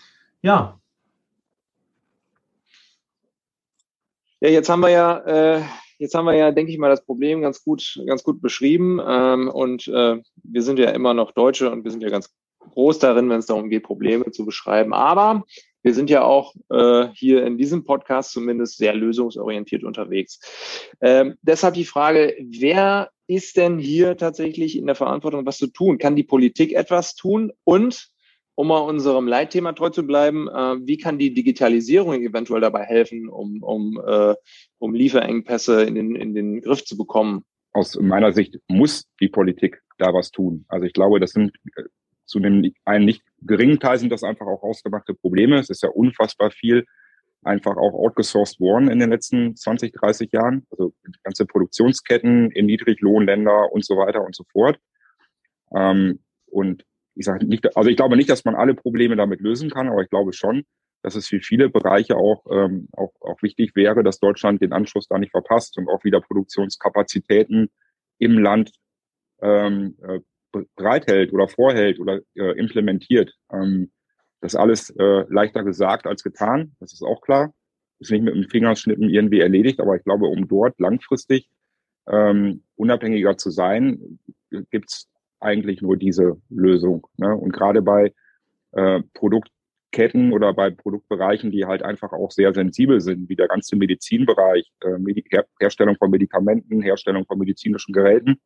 ja. 0.41 0.79
Ja, 4.39 4.49
jetzt 4.49 4.69
haben 4.69 4.81
wir 4.81 4.89
ja, 4.89 5.17
äh, 5.25 5.63
jetzt 5.97 6.15
haben 6.15 6.25
wir 6.25 6.35
ja, 6.35 6.51
denke 6.51 6.71
ich 6.71 6.77
mal, 6.77 6.89
das 6.89 7.03
Problem 7.03 7.41
ganz 7.41 7.63
gut, 7.63 7.99
ganz 8.05 8.23
gut 8.23 8.41
beschrieben. 8.41 9.01
Ähm, 9.05 9.49
und 9.49 9.87
äh, 9.89 10.21
wir 10.43 10.61
sind 10.61 10.79
ja 10.79 10.91
immer 10.91 11.13
noch 11.13 11.31
Deutsche 11.33 11.69
und 11.69 11.83
wir 11.83 11.91
sind 11.91 12.03
ja 12.03 12.09
ganz 12.09 12.33
groß 12.71 12.99
darin, 12.99 13.29
wenn 13.29 13.39
es 13.39 13.47
darum 13.47 13.69
geht, 13.69 13.83
Probleme 13.83 14.31
zu 14.31 14.45
beschreiben. 14.45 14.93
Aber 14.93 15.43
wir 15.87 15.93
sind 15.93 16.09
ja 16.09 16.21
auch 16.25 16.53
äh, 16.69 17.07
hier 17.13 17.45
in 17.45 17.57
diesem 17.57 17.85
Podcast 17.85 18.33
zumindest 18.33 18.77
sehr 18.77 18.93
lösungsorientiert 18.93 19.85
unterwegs. 19.85 20.41
Ähm, 20.99 21.35
deshalb 21.41 21.75
die 21.75 21.85
Frage, 21.85 22.35
wer 22.41 23.09
ist 23.25 23.55
denn 23.55 23.79
hier 23.79 24.17
tatsächlich 24.17 24.77
in 24.77 24.85
der 24.85 24.95
Verantwortung, 24.95 25.45
was 25.45 25.57
zu 25.57 25.67
tun? 25.67 25.97
Kann 25.97 26.17
die 26.17 26.25
Politik 26.25 26.73
etwas 26.73 27.15
tun? 27.15 27.53
Und 27.63 28.09
um 28.55 28.67
mal 28.67 28.79
unserem 28.79 29.29
Leitthema 29.29 29.71
treu 29.71 29.89
zu 29.89 30.05
bleiben, 30.05 30.49
äh, 30.49 30.75
wie 30.85 30.97
kann 30.97 31.19
die 31.19 31.33
Digitalisierung 31.33 32.21
eventuell 32.21 32.59
dabei 32.59 32.83
helfen, 32.83 33.29
um, 33.29 33.63
um, 33.63 33.97
äh, 34.05 34.35
um 34.79 34.93
Lieferengpässe 34.93 35.83
in 35.83 35.95
den, 35.95 36.17
in 36.17 36.35
den 36.35 36.59
Griff 36.59 36.83
zu 36.83 36.97
bekommen? 36.97 37.45
Aus 37.71 37.97
meiner 37.97 38.33
Sicht 38.33 38.59
muss 38.67 39.07
die 39.21 39.29
Politik 39.29 39.81
da 39.99 40.13
was 40.13 40.31
tun. 40.31 40.65
Also 40.67 40.85
ich 40.85 40.91
glaube, 40.91 41.21
das 41.21 41.31
sind 41.31 41.53
äh, 41.77 41.83
zu 42.25 42.39
einem 42.39 42.73
einen 42.83 43.05
nicht 43.05 43.23
geringen 43.41 43.79
Teil 43.79 43.99
sind 43.99 44.11
das 44.11 44.23
einfach 44.23 44.47
auch 44.47 44.63
ausgemachte 44.63 45.13
Probleme. 45.13 45.59
Es 45.59 45.69
ist 45.69 45.83
ja 45.83 45.89
unfassbar 45.89 46.51
viel 46.51 46.85
einfach 47.43 47.77
auch 47.77 47.93
outgesourced 47.93 48.59
worden 48.59 48.89
in 48.89 48.99
den 48.99 49.09
letzten 49.09 49.55
20, 49.55 49.93
30 49.93 50.31
Jahren. 50.31 50.65
Also 50.71 50.93
ganze 51.23 51.45
Produktionsketten 51.45 52.51
in 52.51 52.65
Niedriglohnländer 52.65 53.71
und 53.71 53.85
so 53.85 53.97
weiter 53.97 54.23
und 54.23 54.35
so 54.35 54.43
fort. 54.51 54.79
Ähm, 55.73 56.19
und 56.47 56.85
ich 57.15 57.25
sage 57.25 57.45
nicht, 57.45 57.75
also 57.75 57.89
ich 57.89 57.97
glaube 57.97 58.17
nicht, 58.17 58.29
dass 58.29 58.45
man 58.45 58.55
alle 58.55 58.75
Probleme 58.75 59.15
damit 59.15 59.41
lösen 59.41 59.69
kann, 59.69 59.87
aber 59.87 60.01
ich 60.01 60.09
glaube 60.09 60.33
schon, 60.33 60.63
dass 61.01 61.15
es 61.15 61.27
für 61.27 61.39
viele 61.39 61.69
Bereiche 61.69 62.15
auch, 62.15 62.43
ähm, 62.51 62.89
auch, 62.91 63.13
auch 63.21 63.41
wichtig 63.41 63.75
wäre, 63.75 64.03
dass 64.03 64.19
Deutschland 64.19 64.61
den 64.61 64.73
Anschluss 64.73 65.07
da 65.07 65.17
nicht 65.17 65.31
verpasst 65.31 65.77
und 65.77 65.89
auch 65.89 66.03
wieder 66.03 66.21
Produktionskapazitäten 66.21 67.69
im 68.19 68.37
Land 68.39 68.71
ähm, 69.41 69.95
äh, 70.01 70.19
bereithält 70.75 71.33
oder 71.33 71.47
vorhält 71.47 71.99
oder 71.99 72.19
äh, 72.35 72.57
implementiert. 72.57 73.33
Ähm, 73.51 73.91
das 74.41 74.55
alles 74.55 74.89
äh, 74.91 75.25
leichter 75.29 75.63
gesagt 75.63 76.05
als 76.05 76.23
getan, 76.23 76.75
das 76.79 76.93
ist 76.93 77.03
auch 77.03 77.21
klar. 77.21 77.53
Ist 77.99 78.11
nicht 78.11 78.23
mit 78.23 78.35
dem 78.35 78.47
Fingerschnippen 78.47 79.09
irgendwie 79.09 79.39
erledigt, 79.39 79.79
aber 79.79 79.95
ich 79.95 80.03
glaube, 80.03 80.27
um 80.27 80.47
dort 80.47 80.79
langfristig 80.79 81.49
ähm, 82.07 82.63
unabhängiger 82.75 83.37
zu 83.37 83.49
sein, 83.49 84.19
gibt's 84.69 85.09
eigentlich 85.39 85.81
nur 85.81 85.97
diese 85.97 86.39
Lösung. 86.49 87.07
Ne? 87.17 87.35
Und 87.35 87.51
gerade 87.51 87.81
bei 87.81 88.13
äh, 88.73 89.01
Produktketten 89.13 90.31
oder 90.33 90.53
bei 90.53 90.69
Produktbereichen, 90.69 91.51
die 91.51 91.65
halt 91.65 91.83
einfach 91.83 92.13
auch 92.13 92.31
sehr 92.31 92.53
sensibel 92.53 93.01
sind, 93.01 93.29
wie 93.29 93.35
der 93.35 93.47
ganze 93.47 93.75
Medizinbereich, 93.75 94.71
äh, 94.83 94.97
Medi 94.97 95.23
Herstellung 95.59 95.95
von 95.97 96.11
Medikamenten, 96.11 96.81
Herstellung 96.81 97.25
von 97.25 97.39
medizinischen 97.39 97.93
Geräten, 97.93 98.39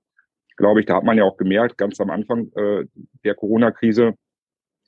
glaube 0.62 0.80
ich, 0.80 0.86
da 0.86 0.96
hat 0.96 1.04
man 1.04 1.18
ja 1.18 1.26
auch 1.26 1.38
gemerkt, 1.38 1.78
ganz 1.78 2.00
am 2.00 2.10
Anfang 2.10 2.52
äh, 2.56 2.86
der 3.26 3.36
Corona-Krise, 3.36 4.14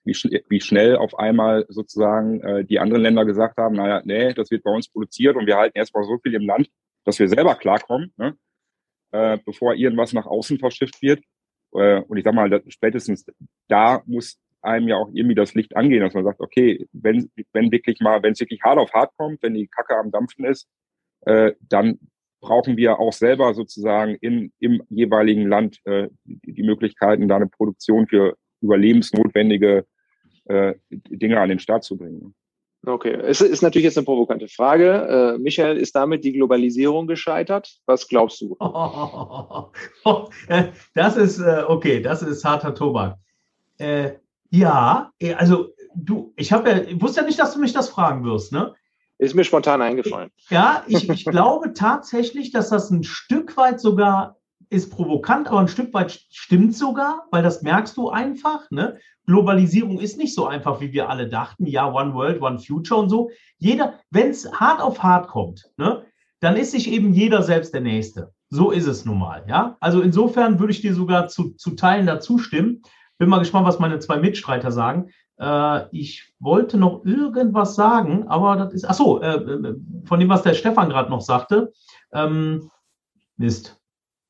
wie, 0.05 0.13
schn 0.13 0.31
wie 0.49 0.61
schnell 0.61 0.95
auf 0.95 1.17
einmal 1.17 1.65
sozusagen 1.69 2.41
äh, 2.41 2.63
die 2.63 2.79
anderen 2.79 3.01
Länder 3.01 3.25
gesagt 3.25 3.57
haben, 3.57 3.75
naja, 3.75 4.01
nee, 4.05 4.33
das 4.33 4.51
wird 4.51 4.63
bei 4.63 4.71
uns 4.71 4.87
produziert 4.87 5.35
und 5.35 5.47
wir 5.47 5.57
halten 5.57 5.77
erstmal 5.77 6.03
so 6.03 6.17
viel 6.19 6.33
im 6.35 6.45
Land, 6.45 6.69
dass 7.05 7.19
wir 7.19 7.27
selber 7.27 7.55
klarkommen, 7.55 8.13
ne? 8.17 8.37
äh, 9.11 9.37
bevor 9.45 9.75
irgendwas 9.75 10.13
nach 10.13 10.25
außen 10.25 10.59
verschifft 10.59 11.01
wird. 11.01 11.23
Äh, 11.73 12.01
und 12.01 12.17
ich 12.17 12.23
sag 12.23 12.33
mal, 12.33 12.61
spätestens 12.67 13.25
da 13.67 14.03
muss 14.05 14.39
einem 14.61 14.87
ja 14.87 14.97
auch 14.97 15.09
irgendwie 15.13 15.35
das 15.35 15.53
Licht 15.53 15.75
angehen, 15.75 16.01
dass 16.01 16.13
man 16.13 16.23
sagt, 16.23 16.39
okay, 16.39 16.87
wenn, 16.93 17.29
wenn 17.51 17.71
wirklich 17.71 17.99
mal, 17.99 18.23
wenn 18.23 18.33
es 18.33 18.39
wirklich 18.39 18.61
hart 18.63 18.77
auf 18.77 18.93
hart 18.93 19.11
kommt, 19.17 19.41
wenn 19.43 19.53
die 19.53 19.67
Kacke 19.67 19.97
am 19.97 20.11
Dampfen 20.11 20.45
ist, 20.45 20.67
äh, 21.21 21.53
dann 21.61 21.99
brauchen 22.43 22.77
wir 22.77 22.99
auch 22.99 23.13
selber 23.13 23.53
sozusagen 23.53 24.15
in, 24.21 24.51
im 24.59 24.83
jeweiligen 24.89 25.47
Land 25.47 25.79
äh, 25.85 26.09
die, 26.25 26.63
Möglichkeiten, 26.63 27.27
da 27.27 27.37
eine 27.37 27.47
Produktion 27.47 28.05
für 28.07 28.35
überlebensnotwendige 28.61 29.85
äh, 30.45 30.75
Dinge 30.89 31.39
an 31.39 31.49
den 31.49 31.59
Start 31.59 31.83
zu 31.83 31.97
bringen. 31.97 32.35
Okay, 32.85 33.13
es 33.13 33.39
ist 33.39 33.61
natürlich 33.61 33.85
jetzt 33.85 33.97
eine 33.97 34.03
provokante 34.03 34.49
Frage. 34.49 35.35
Äh, 35.35 35.39
Michael, 35.39 35.77
ist 35.77 35.95
damit 35.95 36.25
die 36.25 36.33
Globalisierung 36.33 37.07
gescheitert? 37.07 37.77
Was 37.85 38.09
glaubst 38.09 38.41
du? 38.41 38.57
das 40.93 41.15
ist, 41.15 41.39
äh, 41.39 41.63
okay, 41.65 42.01
das 42.01 42.23
ist 42.23 42.43
harter 42.43 42.75
Tobak. 42.75 43.17
Äh, 43.77 44.11
ja, 44.49 45.11
äh, 45.17 45.33
also 45.33 45.69
du, 45.95 46.33
ich 46.35 46.51
habe 46.51 46.69
ja, 46.69 46.81
ich 46.81 47.01
wusste 47.01 47.21
ja 47.21 47.25
nicht, 47.25 47.39
dass 47.39 47.53
du 47.53 47.61
mich 47.61 47.71
das 47.71 47.89
fragen 47.89 48.25
wirst, 48.25 48.51
ne? 48.51 48.73
Ist 49.23 49.35
mir 49.35 49.45
spontan 49.45 49.81
eingefallen. 49.81 50.31
Ja, 50.49 50.83
ich, 50.87 51.09
ich 51.09 51.23
glaube 51.23 51.73
tatsächlich, 51.73 52.51
dass 52.51 52.69
das 52.69 52.89
ein 52.91 53.03
Stück 53.03 53.55
weit 53.55 53.79
sogar 53.79 54.35
ist 54.69 54.91
provokant, 54.91 55.47
aber 55.47 55.59
ein 55.59 55.67
Stück 55.67 55.93
weit 55.93 56.19
stimmt 56.31 56.75
sogar, 56.75 57.27
weil 57.31 57.43
das 57.43 57.61
merkst 57.61 57.95
du 57.95 58.09
einfach. 58.09 58.69
Ne? 58.71 58.99
Globalisierung 59.25 59.99
ist 59.99 60.17
nicht 60.17 60.33
so 60.33 60.47
einfach, 60.47 60.81
wie 60.81 60.91
wir 60.91 61.09
alle 61.09 61.29
dachten. 61.29 61.65
Ja, 61.65 61.89
One 61.89 62.13
World, 62.13 62.41
One 62.41 62.59
Future 62.59 62.99
und 62.99 63.09
so. 63.09 63.29
Jeder, 63.59 63.93
wenn 64.09 64.31
es 64.31 64.51
hart 64.51 64.81
auf 64.81 65.01
hart 65.01 65.27
kommt, 65.29 65.69
ne, 65.77 66.05
dann 66.41 66.57
ist 66.57 66.71
sich 66.71 66.91
eben 66.91 67.13
jeder 67.13 67.43
selbst 67.43 67.73
der 67.73 67.81
Nächste. 67.81 68.33
So 68.49 68.71
ist 68.71 68.87
es 68.87 69.05
nun 69.05 69.19
mal. 69.19 69.45
Ja? 69.47 69.77
Also 69.79 70.01
insofern 70.01 70.59
würde 70.59 70.73
ich 70.73 70.81
dir 70.81 70.93
sogar 70.93 71.27
zu, 71.29 71.51
zu 71.51 71.71
Teilen 71.71 72.05
dazu 72.05 72.37
stimmen. 72.37 72.81
Bin 73.17 73.29
mal 73.29 73.39
gespannt, 73.39 73.65
was 73.65 73.79
meine 73.79 73.99
zwei 73.99 74.17
Mitstreiter 74.17 74.71
sagen. 74.71 75.11
Äh, 75.39 75.87
ich 75.91 76.33
wollte 76.39 76.77
noch 76.77 77.05
irgendwas 77.05 77.75
sagen, 77.75 78.27
aber 78.27 78.55
das 78.55 78.73
ist, 78.73 78.85
ach 78.85 78.93
so, 78.93 79.21
äh, 79.21 79.35
äh 79.35 79.75
von 80.05 80.19
dem, 80.19 80.29
was 80.29 80.43
der 80.43 80.53
Stefan 80.53 80.89
gerade 80.89 81.09
noch 81.09 81.21
sagte. 81.21 81.73
Ähm, 82.11 82.69
Mist, 83.37 83.79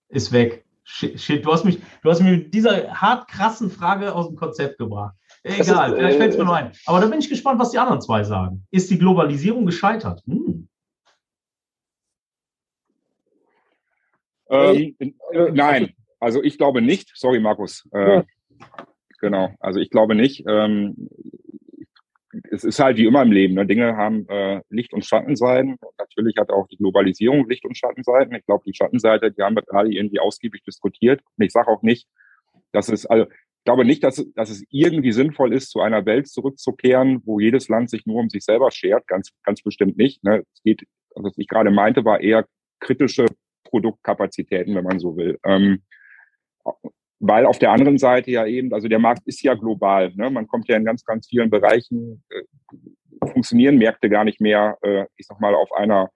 ist 0.10 0.32
weg. 0.32 0.66
Shit, 0.86 1.20
shit, 1.20 1.46
du 1.46 1.52
hast 1.52 1.64
mich, 1.64 1.80
du 2.02 2.10
hast 2.10 2.22
mich 2.22 2.32
mit 2.32 2.54
dieser 2.54 2.94
hart 2.94 3.30
krassen 3.30 3.70
Frage 3.70 4.14
aus 4.14 4.28
dem 4.28 4.36
Konzept 4.36 4.78
gebracht. 4.78 5.16
Egal, 5.44 5.92
ist, 5.92 5.98
vielleicht 5.98 6.18
fällt 6.18 6.32
es 6.32 6.38
mir 6.38 6.44
äh, 6.44 6.46
noch 6.46 6.54
ein. 6.54 6.72
Aber 6.86 7.00
da 7.00 7.08
bin 7.08 7.20
ich 7.20 7.30
gespannt, 7.30 7.60
was 7.60 7.72
die 7.72 7.80
anderen 7.80 8.02
zwei 8.02 8.24
sagen. 8.24 8.66
Ist 8.72 8.90
die 8.90 8.98
Globalisierung 8.98 9.66
gescheitert? 9.66 10.22
Hm. 10.26 10.68
Ähm, 14.50 14.96
äh, 15.00 15.52
nein, 15.52 15.94
also 16.20 16.44
ich 16.44 16.58
glaube 16.58 16.82
nicht. 16.82 17.12
Sorry, 17.16 17.40
Markus. 17.40 17.88
Äh, 17.94 18.16
ja. 18.16 18.24
Genau, 19.24 19.56
also 19.62 19.80
ich 19.80 19.90
glaube 19.90 20.16
nicht. 20.16 20.44
Ähm, 20.50 21.08
es 22.52 22.66
ist 22.66 22.80
halt 22.80 22.98
wie 22.98 23.06
immer 23.06 23.22
im 23.22 23.32
Leben. 23.32 23.54
Ne? 23.54 23.66
Dinge 23.66 23.96
haben 23.96 24.28
äh, 24.28 24.60
Licht- 24.70 24.94
und 24.94 25.06
Schattenseiten. 25.06 25.78
Und 25.80 25.98
natürlich 25.98 26.36
hat 26.38 26.50
auch 26.50 26.68
die 26.68 26.76
Globalisierung 26.76 27.48
Licht- 27.48 27.64
und 27.64 27.78
Schattenseiten. 27.78 28.36
Ich 28.36 28.46
glaube, 28.46 28.66
die 28.68 28.74
Schattenseite, 28.74 29.32
die 29.32 29.42
haben 29.42 29.56
wir 29.56 29.62
gerade 29.62 29.90
irgendwie 29.94 30.20
ausgiebig 30.20 30.62
diskutiert. 30.66 31.22
Und 31.38 31.46
ich 31.46 31.54
sage 31.54 31.70
auch 31.70 31.84
nicht, 31.84 32.06
dass 32.74 32.90
es, 32.90 33.06
also 33.06 33.28
ich 33.30 33.64
glaube 33.64 33.86
nicht, 33.86 34.04
dass, 34.04 34.26
dass 34.36 34.50
es 34.50 34.66
irgendwie 34.70 35.14
sinnvoll 35.14 35.54
ist, 35.54 35.70
zu 35.70 35.80
einer 35.80 36.06
Welt 36.06 36.28
zurückzukehren, 36.28 37.22
wo 37.24 37.40
jedes 37.40 37.70
Land 37.70 37.92
sich 37.92 38.06
nur 38.06 38.20
um 38.20 38.30
sich 38.30 38.44
selber 38.44 38.72
schert. 38.72 39.08
Ganz, 39.08 39.32
ganz 39.46 39.62
bestimmt 39.62 39.96
nicht. 39.96 40.22
Ne? 40.26 40.44
Es 40.54 40.64
geht, 40.64 40.84
also 41.16 41.30
was 41.30 41.38
ich 41.38 41.48
gerade 41.48 41.72
meinte, 41.72 42.04
war 42.04 42.20
eher 42.20 42.46
kritische 42.82 43.28
Produktkapazitäten, 43.64 44.76
wenn 44.76 44.84
man 44.84 45.00
so 45.00 45.16
will. 45.16 45.40
Ähm, 45.46 45.82
weil 47.26 47.46
auf 47.46 47.58
der 47.58 47.72
anderen 47.72 47.98
Seite 47.98 48.32
ja 48.32 48.46
eben, 48.46 48.74
also 48.74 48.90
der 48.90 49.00
Markt 49.00 49.26
ist 49.26 49.42
ja 49.44 49.54
global. 49.54 50.12
Ne? 50.16 50.30
Man 50.30 50.46
kommt 50.46 50.68
ja 50.68 50.76
in 50.76 50.84
ganz, 50.84 51.06
ganz 51.06 51.28
vielen 51.28 51.50
Bereichen, 51.50 52.22
äh, 52.30 53.28
funktionieren 53.32 53.78
Märkte 53.78 54.10
gar 54.10 54.26
nicht 54.26 54.42
mehr, 54.42 54.78
äh, 54.82 55.06
ich 55.16 55.26
sag 55.28 55.40
mal, 55.40 55.56
auf 55.56 55.72
einer 55.72 56.10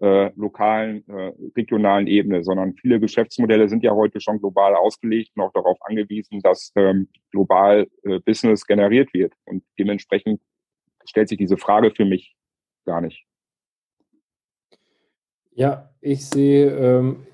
äh, 0.00 0.32
lokalen, 0.34 1.08
äh, 1.08 1.32
regionalen 1.56 2.08
Ebene, 2.08 2.42
sondern 2.42 2.74
viele 2.74 2.98
Geschäftsmodelle 2.98 3.68
sind 3.68 3.84
ja 3.84 3.92
heute 3.92 4.20
schon 4.20 4.40
global 4.40 4.74
ausgelegt 4.74 5.30
und 5.36 5.42
auch 5.42 5.52
darauf 5.52 5.78
angewiesen, 5.82 6.40
dass 6.40 6.72
ähm, 6.74 7.08
global 7.30 7.86
äh, 8.02 8.18
Business 8.18 8.66
generiert 8.66 9.14
wird. 9.14 9.32
Und 9.44 9.62
dementsprechend 9.78 10.40
stellt 11.04 11.28
sich 11.28 11.38
diese 11.38 11.58
Frage 11.58 11.92
für 11.92 12.04
mich 12.04 12.34
gar 12.86 13.00
nicht. 13.00 13.24
Ja, 15.52 15.90
ich 16.00 16.26
sehe, 16.26 16.70
ähm, 16.70 17.26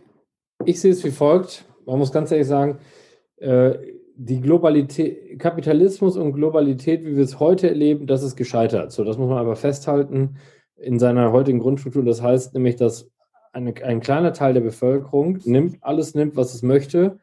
ich 0.67 0.79
sehe 0.81 0.91
es 0.91 1.03
wie 1.03 1.11
folgt. 1.11 1.65
Man 1.87 1.99
muss 1.99 2.13
ganz 2.13 2.31
ehrlich 2.31 2.49
sagen, 2.49 2.79
die 3.39 4.41
Globalität, 4.41 5.39
Kapitalismus 5.39 6.17
und 6.17 6.33
Globalität, 6.33 7.05
wie 7.05 7.17
wir 7.17 7.25
es 7.25 7.39
heute 7.39 7.69
erleben, 7.69 8.07
das 8.07 8.23
ist 8.23 8.37
gescheitert. 8.37 8.91
So, 8.93 9.05
das 9.05 9.19
muss 9.19 9.29
man 9.29 9.39
aber 9.39 9.57
festhalten 9.57 10.37
in 10.77 10.99
seiner 10.99 11.33
heutigen 11.33 11.59
Grundstruktur. 11.59 12.05
Das 12.05 12.23
heißt 12.23 12.55
nämlich, 12.55 12.77
dass 12.77 13.11
eine, 13.53 13.75
ein 13.85 14.01
kleiner 14.01 14.33
Teil 14.33 14.55
der 14.55 14.61
Bevölkerung 14.61 15.39
nimmt, 15.45 15.79
alles 15.83 16.15
nimmt, 16.15 16.37
was 16.37 16.55
es 16.55 16.63
möchte, 16.63 17.19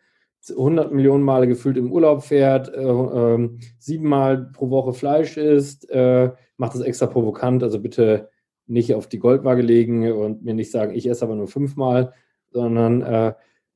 100 0.49 0.91
Millionen 0.91 1.23
Male 1.23 1.47
gefühlt 1.47 1.77
im 1.77 1.91
Urlaub 1.91 2.23
fährt, 2.23 2.69
äh, 2.69 2.81
äh, 2.81 3.49
siebenmal 3.79 4.49
pro 4.51 4.69
Woche 4.69 4.93
Fleisch 4.93 5.37
isst, 5.37 5.89
äh, 5.89 6.31
macht 6.57 6.75
das 6.75 6.81
extra 6.81 7.07
provokant. 7.07 7.63
Also 7.63 7.79
bitte 7.79 8.29
nicht 8.67 8.93
auf 8.93 9.07
die 9.07 9.19
Goldwaage 9.19 9.61
legen 9.61 10.11
und 10.11 10.43
mir 10.43 10.53
nicht 10.53 10.71
sagen, 10.71 10.93
ich 10.93 11.07
esse 11.07 11.23
aber 11.23 11.35
nur 11.35 11.47
fünfmal, 11.47 12.13
sondern 12.51 13.01
äh, 13.01 13.33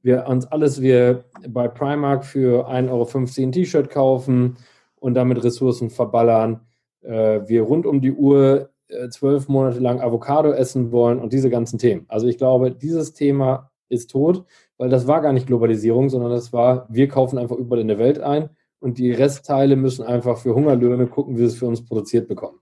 wir 0.08 0.26
uns 0.26 0.46
alles 0.48 0.82
wir 0.82 1.26
bei 1.48 1.68
Primark 1.68 2.26
für 2.26 2.68
1,50 2.68 2.90
Euro 2.90 3.46
ein 3.46 3.52
T-Shirt 3.52 3.90
kaufen 3.90 4.58
und 4.96 5.14
damit 5.14 5.44
Ressourcen 5.44 5.90
verballern. 5.90 6.62
Äh, 7.02 7.42
wir 7.48 7.64
rund 7.64 7.86
um 7.86 8.02
die 8.02 8.14
Uhr 8.14 8.70
äh, 8.88 9.10
zwölf 9.10 9.50
Monate 9.50 9.80
lang 9.80 10.00
Avocado 10.00 10.52
essen 10.52 10.92
wollen 10.92 11.20
und 11.20 11.34
diese 11.34 11.50
ganzen 11.50 11.78
Themen. 11.78 12.06
Also 12.08 12.28
ich 12.28 12.38
glaube, 12.38 12.72
dieses 12.72 13.14
Thema 13.14 13.70
ist 13.90 14.10
tot, 14.10 14.46
weil 14.78 14.90
das 14.90 15.08
war 15.08 15.22
gar 15.22 15.34
nicht 15.34 15.48
Globalisierung, 15.48 16.10
sondern 16.10 16.32
das 16.32 16.54
war, 16.54 16.88
wir 16.90 17.10
kaufen 17.10 17.38
einfach 17.38 17.58
überall 17.58 17.82
in 17.82 17.90
der 17.90 18.00
Welt 18.00 18.20
ein 18.20 18.50
und 18.80 18.98
die 18.98 19.12
Restteile 19.12 19.76
müssen 19.76 20.06
einfach 20.06 20.38
für 20.38 20.56
Hungerlöhne 20.56 21.08
gucken, 21.08 21.36
wie 21.36 21.42
sie 21.42 21.48
es 21.48 21.56
für 21.56 21.68
uns 21.68 21.84
produziert 21.84 22.30
bekommen. 22.30 22.60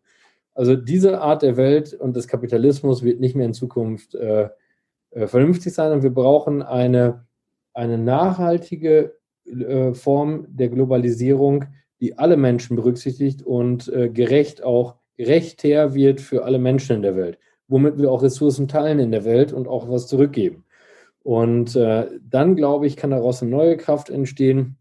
Also 0.56 0.76
diese 0.76 1.22
Art 1.22 1.44
der 1.44 1.58
Welt 1.58 1.94
und 1.94 2.16
des 2.16 2.28
Kapitalismus 2.28 3.04
wird 3.04 3.20
nicht 3.20 3.36
mehr 3.36 3.46
in 3.46 3.54
Zukunft 3.54 4.16
äh, 4.16 4.50
äh, 5.16 5.28
vernünftig 5.28 5.74
sein 5.74 5.94
und 5.94 6.04
wir 6.04 6.14
brauchen 6.14 6.62
eine, 6.62 7.26
eine 7.76 7.98
nachhaltige 7.98 9.16
äh, 9.46 9.94
Form 9.94 10.48
der 10.50 10.70
Globalisierung, 10.70 11.66
die 12.00 12.18
alle 12.18 12.38
Menschen 12.38 12.76
berücksichtigt 12.76 13.44
und 13.44 13.88
äh, 13.90 14.10
gerecht 14.10 14.64
auch 14.64 14.96
gerechter 15.18 15.94
wird 15.94 16.20
für 16.20 16.44
alle 16.44 16.60
Menschen 16.60 16.98
in 16.98 17.02
der 17.02 17.16
Welt, 17.16 17.38
womit 17.68 17.98
wir 17.98 18.12
auch 18.12 18.24
Ressourcen 18.24 18.68
teilen 18.68 19.00
in 19.00 19.12
der 19.12 19.24
Welt 19.26 19.54
und 19.54 19.68
auch 19.68 19.90
was 19.90 20.08
zurückgeben. 20.08 20.66
Und 21.24 21.76
äh, 21.76 22.08
dann, 22.22 22.56
glaube 22.56 22.86
ich, 22.86 22.98
kann 22.98 23.12
daraus 23.12 23.42
eine 23.42 23.52
neue 23.52 23.78
Kraft 23.78 24.10
entstehen 24.10 24.78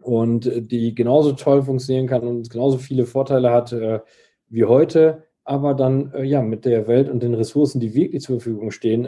und 0.00 0.46
äh, 0.46 0.62
die 0.62 0.94
genauso 0.94 1.32
toll 1.32 1.62
funktionieren 1.62 2.06
kann 2.06 2.26
und 2.26 2.50
genauso 2.50 2.78
viele 2.78 3.06
Vorteile 3.06 3.50
hat 3.50 3.72
äh, 3.72 4.00
wie 4.48 4.64
heute, 4.64 5.24
aber 5.44 5.74
dann 5.74 6.12
äh, 6.14 6.24
ja 6.24 6.40
mit 6.42 6.64
der 6.64 6.86
Welt 6.86 7.08
und 7.08 7.22
den 7.22 7.34
Ressourcen, 7.34 7.80
die 7.80 7.94
wirklich 7.94 8.22
zur 8.22 8.40
Verfügung 8.40 8.70
stehen, 8.70 9.06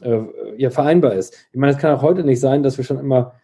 äh, 0.00 0.22
ja, 0.56 0.70
vereinbar 0.70 1.14
ist. 1.14 1.34
Ich 1.52 1.58
meine, 1.58 1.72
es 1.72 1.78
kann 1.78 1.94
auch 1.94 2.02
heute 2.02 2.24
nicht 2.24 2.40
sein, 2.40 2.62
dass 2.62 2.76
wir 2.76 2.84
schon 2.84 2.98
immer, 2.98 3.34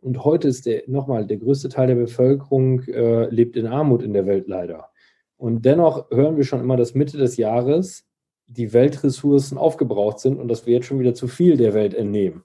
und 0.00 0.24
heute 0.24 0.48
ist 0.48 0.66
der, 0.66 0.82
nochmal, 0.86 1.26
der 1.26 1.38
größte 1.38 1.68
Teil 1.68 1.88
der 1.88 1.94
Bevölkerung 1.96 2.82
äh, 2.82 3.26
lebt 3.26 3.56
in 3.56 3.66
Armut 3.66 4.02
in 4.02 4.12
der 4.12 4.26
Welt 4.26 4.48
leider. 4.48 4.90
Und 5.36 5.64
dennoch 5.64 6.10
hören 6.10 6.36
wir 6.36 6.44
schon 6.44 6.60
immer, 6.60 6.76
dass 6.76 6.94
Mitte 6.94 7.18
des 7.18 7.36
Jahres 7.36 8.06
die 8.46 8.72
Weltressourcen 8.72 9.58
aufgebraucht 9.58 10.20
sind 10.20 10.38
und 10.38 10.48
dass 10.48 10.66
wir 10.66 10.74
jetzt 10.74 10.86
schon 10.86 11.00
wieder 11.00 11.14
zu 11.14 11.28
viel 11.28 11.56
der 11.56 11.74
Welt 11.74 11.94
entnehmen. 11.94 12.44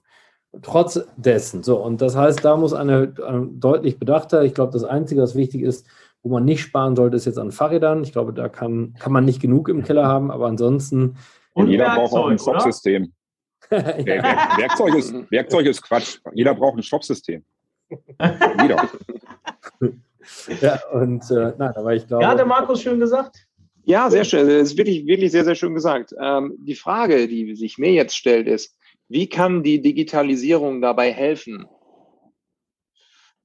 Trotz 0.60 1.00
dessen. 1.16 1.62
So, 1.62 1.78
und 1.82 2.02
das 2.02 2.16
heißt, 2.16 2.44
da 2.44 2.56
muss 2.56 2.74
eine, 2.74 3.14
eine 3.26 3.48
deutlich 3.52 3.98
bedachter, 3.98 4.42
ich 4.42 4.52
glaube, 4.52 4.72
das 4.72 4.84
Einzige, 4.84 5.22
was 5.22 5.34
wichtig 5.34 5.62
ist, 5.62 5.86
wo 6.22 6.28
man 6.28 6.44
nicht 6.44 6.60
sparen 6.60 6.94
sollte, 6.94 7.16
ist 7.16 7.24
jetzt 7.24 7.38
an 7.38 7.52
Fahrrädern. 7.52 8.02
Ich 8.02 8.12
glaube, 8.12 8.32
da 8.32 8.48
kann, 8.48 8.94
kann 8.98 9.12
man 9.12 9.24
nicht 9.24 9.40
genug 9.40 9.68
im 9.68 9.82
Keller 9.82 10.06
haben, 10.06 10.30
aber 10.30 10.46
ansonsten. 10.46 11.16
Und 11.54 11.68
jeder 11.68 11.94
braucht 11.94 12.12
auch 12.12 12.28
ein 12.28 12.38
Shopsystem. 12.38 13.12
ja. 14.06 14.58
Werkzeug, 14.58 14.94
ist, 14.94 15.14
Werkzeug 15.30 15.66
ist 15.66 15.82
Quatsch. 15.82 16.18
Jeder 16.34 16.54
braucht 16.54 16.76
ein 16.76 16.82
Shopsystem. 16.82 17.44
Jeder. 17.88 18.88
ja, 20.60 20.80
und 20.92 21.30
äh, 21.30 21.52
nein, 21.58 21.72
aber 21.74 21.94
ich 21.94 22.06
glaube. 22.06 22.24
Ja, 22.24 22.34
der 22.34 22.46
Markus 22.46 22.82
schön 22.82 23.00
gesagt. 23.00 23.46
Ja, 23.84 24.10
sehr 24.10 24.24
schön. 24.24 24.46
Das 24.46 24.70
ist 24.70 24.78
wirklich, 24.78 25.06
wirklich 25.06 25.32
sehr, 25.32 25.44
sehr 25.44 25.54
schön 25.54 25.74
gesagt. 25.74 26.14
Ähm, 26.20 26.54
die 26.58 26.76
Frage, 26.76 27.26
die 27.26 27.54
sich 27.56 27.78
mir 27.78 27.92
jetzt 27.92 28.16
stellt, 28.16 28.46
ist, 28.46 28.76
wie 29.08 29.28
kann 29.28 29.62
die 29.62 29.82
Digitalisierung 29.82 30.80
dabei 30.80 31.12
helfen? 31.12 31.66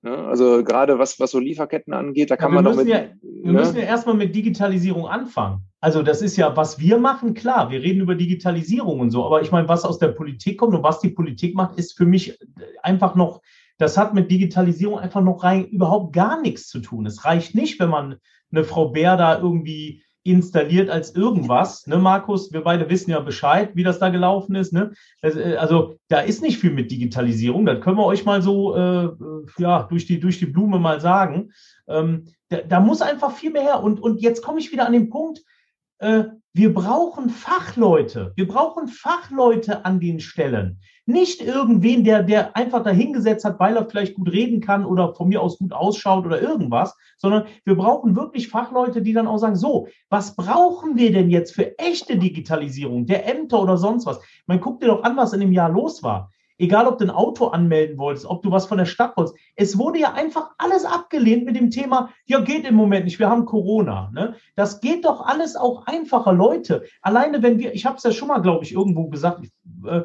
Ne? 0.02 0.16
Also 0.16 0.64
gerade 0.64 1.00
was, 1.00 1.20
was 1.20 1.32
so 1.32 1.40
Lieferketten 1.40 1.94
angeht, 1.94 2.30
da 2.32 2.38
kann 2.38 2.52
ja, 2.52 2.56
man 2.56 2.66
doch 2.66 2.76
mit. 2.76 2.88
Ja, 2.88 3.08
wir 3.22 3.52
ne? 3.52 3.60
müssen 3.60 3.78
ja 3.78 3.84
erstmal 3.84 4.16
mit 4.16 4.36
Digitalisierung 4.36 5.08
anfangen. 5.08 5.67
Also 5.80 6.02
das 6.02 6.22
ist 6.22 6.38
ja, 6.38 6.56
was 6.58 6.80
wir 6.80 6.98
machen, 6.98 7.34
klar, 7.34 7.70
wir 7.70 7.82
reden 7.82 8.02
über 8.02 8.16
Digitalisierung 8.16 9.00
und 9.00 9.12
so, 9.12 9.26
aber 9.26 9.42
ich 9.42 9.52
meine, 9.52 9.68
was 9.68 9.86
aus 9.86 10.00
der 10.00 10.08
Politik 10.08 10.58
kommt 10.58 10.74
und 10.74 10.84
was 10.84 11.00
die 11.00 11.10
Politik 11.10 11.56
macht, 11.56 11.78
ist 11.78 11.96
für 11.96 12.06
mich 12.06 12.40
einfach 12.82 13.16
noch 13.16 13.42
Das 13.78 13.96
hat 13.96 14.16
mit 14.16 14.32
Digitalisierung 14.32 14.98
einfach 14.98 15.22
noch 15.22 15.44
rein 15.44 15.66
überhaupt 15.66 16.14
gar 16.14 16.42
nichts 16.42 16.68
zu 16.68 16.80
tun. 16.80 17.06
Es 17.06 17.26
reicht 17.26 17.54
nicht, 17.54 17.80
wenn 17.80 17.90
man 17.90 18.16
eine 18.52 18.64
Frau 18.64 18.90
Bär 18.90 19.18
da 19.18 19.38
irgendwie 19.38 20.02
installiert 20.28 20.90
als 20.90 21.16
irgendwas. 21.16 21.88
Ne, 21.88 21.98
Markus, 21.98 22.52
wir 22.52 22.62
beide 22.62 22.90
wissen 22.90 23.12
ja 23.12 23.20
Bescheid, 23.22 23.72
wie 23.76 23.84
das 23.84 24.00
da 24.00 24.10
gelaufen 24.10 24.56
ist. 24.56 24.74
Ne? 24.74 24.92
Äh, 25.22 25.56
also 25.56 25.96
da 26.10 26.20
ist 26.20 26.42
nicht 26.42 26.58
viel 26.58 26.72
mit 26.72 26.92
Digitalisierung. 26.92 27.66
Das 27.66 27.80
können 27.80 27.98
wir 27.98 28.06
euch 28.06 28.26
mal 28.26 28.42
so 28.42 28.76
äh, 28.76 29.06
äh, 29.06 29.14
ja, 29.58 29.84
durch, 29.84 30.06
die, 30.06 30.20
durch 30.20 30.38
die 30.38 30.48
Blume 30.48 30.80
mal 30.80 31.00
sagen. 31.00 31.52
Ähm, 31.88 32.26
da, 32.50 32.58
da, 32.58 32.80
muss 32.82 33.02
einfach 33.02 33.32
viel 33.32 33.52
mehr 33.52 33.62
her. 33.62 33.84
Und, 33.84 34.02
und 34.02 34.22
jetzt 34.22 34.42
komme 34.42 34.60
ich 34.60 34.72
wieder 34.72 34.86
an 34.86 34.94
den 34.94 35.10
Punkt, 35.10 35.44
äh, 36.00 36.26
wir 36.54 36.74
brauchen 36.74 37.30
Fachleute. 37.30 38.34
Wir 38.36 38.48
brauchen 38.48 38.88
Fachleute 38.88 39.86
an 39.86 40.00
den 40.00 40.20
Stellen. 40.20 40.80
Nicht 41.06 41.40
irgendwen, 41.40 42.04
der, 42.04 42.24
der 42.24 42.58
einfach 42.58 42.82
dahingesetzt 42.82 43.46
hat, 43.46 43.60
weil 43.60 43.78
er 43.78 43.88
vielleicht 43.88 44.16
gut 44.16 44.32
reden 44.32 44.60
kann 44.60 44.84
oder 44.84 45.14
von 45.14 45.28
mir 45.28 45.42
aus 45.42 45.60
gut 45.60 45.72
ausschaut 45.72 46.26
oder 46.26 46.42
irgendwas, 46.42 46.98
sondern 47.18 47.46
wir 47.64 47.76
brauchen 47.76 48.16
wirklich 48.16 48.50
Fachleute, 48.50 49.04
die 49.04 49.14
dann 49.14 49.28
auch 49.28 49.38
sagen, 49.38 49.56
so, 49.56 49.88
was 50.10 50.36
brauchen 50.36 50.98
wir 50.98 51.12
denn 51.12 51.30
jetzt 51.30 51.54
für 51.54 51.78
echte 51.78 52.18
Digitalisierung 52.18 53.06
der 53.06 53.32
Ämter 53.32 53.62
oder 53.62 53.78
sonst 53.78 54.08
was? 54.08 54.20
Man 54.48 54.60
guckt 54.60 54.82
dir 54.82 54.88
doch 54.88 55.04
an, 55.04 55.16
was 55.16 55.34
in 55.34 55.42
dem 55.42 55.54
Jahr 55.54 55.70
los 55.70 56.02
war. 56.02 56.32
Egal, 56.60 56.88
ob 56.88 56.98
du 56.98 57.06
ein 57.06 57.12
Auto 57.12 57.48
anmelden 57.48 57.98
wolltest, 57.98 58.26
ob 58.26 58.42
du 58.42 58.52
was 58.52 58.66
von 58.66 58.78
der 58.78 58.86
Stadt 58.86 59.16
wolltest. 59.16 59.38
Es 59.56 59.78
wurde 59.78 60.00
ja 60.00 60.14
einfach 60.14 60.52
alles 60.58 60.86
abgelehnt 60.86 61.46
mit 61.46 61.56
dem 61.56 61.70
Thema, 61.70 62.10
ja, 62.26 62.40
geht 62.40 62.66
im 62.66 62.76
Moment 62.76 63.06
nicht, 63.06 63.20
wir 63.20 63.30
haben 63.30 63.46
Corona. 63.46 64.10
Ne? 64.14 64.36
Das 64.56 64.82
geht 64.82 65.06
doch 65.06 65.26
alles 65.26 65.56
auch 65.56 65.86
einfacher, 65.86 66.34
Leute. 66.34 66.84
Alleine 67.02 67.44
wenn 67.44 67.60
wir, 67.60 67.74
ich 67.74 67.86
habe 67.86 67.98
es 67.98 68.04
ja 68.04 68.12
schon 68.12 68.28
mal, 68.28 68.40
glaube 68.40 68.64
ich, 68.64 68.74
irgendwo 68.74 69.08
gesagt, 69.08 69.46
äh, 69.86 70.02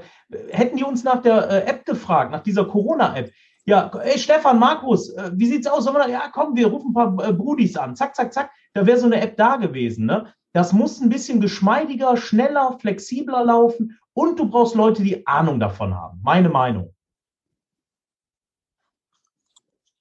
hätten 0.51 0.77
die 0.77 0.85
uns 0.85 1.05
nach 1.05 1.23
der 1.23 1.51
äh, 1.51 1.71
App 1.71 1.87
gefragt, 1.87 2.33
nach 2.33 2.43
dieser 2.43 2.67
Corona-App. 2.67 3.31
Ja, 3.65 3.91
ey, 4.03 4.19
Stefan, 4.19 4.59
Markus, 4.59 5.11
äh, 5.11 5.31
wie 5.35 5.47
sieht's 5.47 5.69
aus? 5.69 5.87
Wir, 5.87 6.09
ja, 6.09 6.31
komm, 6.33 6.57
wir 6.57 6.67
rufen 6.67 6.91
ein 6.91 6.95
paar 6.95 7.29
äh, 7.29 7.33
Brudis 7.33 7.77
an. 7.77 7.95
Zack, 7.95 8.17
zack, 8.17 8.33
zack. 8.33 8.51
Da 8.75 8.87
wäre 8.87 8.99
so 8.99 9.07
eine 9.07 9.21
App 9.21 9.37
da 9.37 9.57
gewesen. 9.57 10.07
Ne? 10.07 10.27
Das 10.53 10.73
muss 10.73 11.01
ein 11.01 11.09
bisschen 11.09 11.41
geschmeidiger, 11.41 12.17
schneller, 12.17 12.77
flexibler 12.79 13.45
laufen 13.45 13.99
und 14.15 14.39
du 14.39 14.49
brauchst 14.49 14.75
Leute, 14.75 15.03
die 15.03 15.27
Ahnung 15.27 15.61
davon 15.61 15.95
haben. 15.95 16.21
Meine 16.23 16.49
Meinung. 16.49 16.95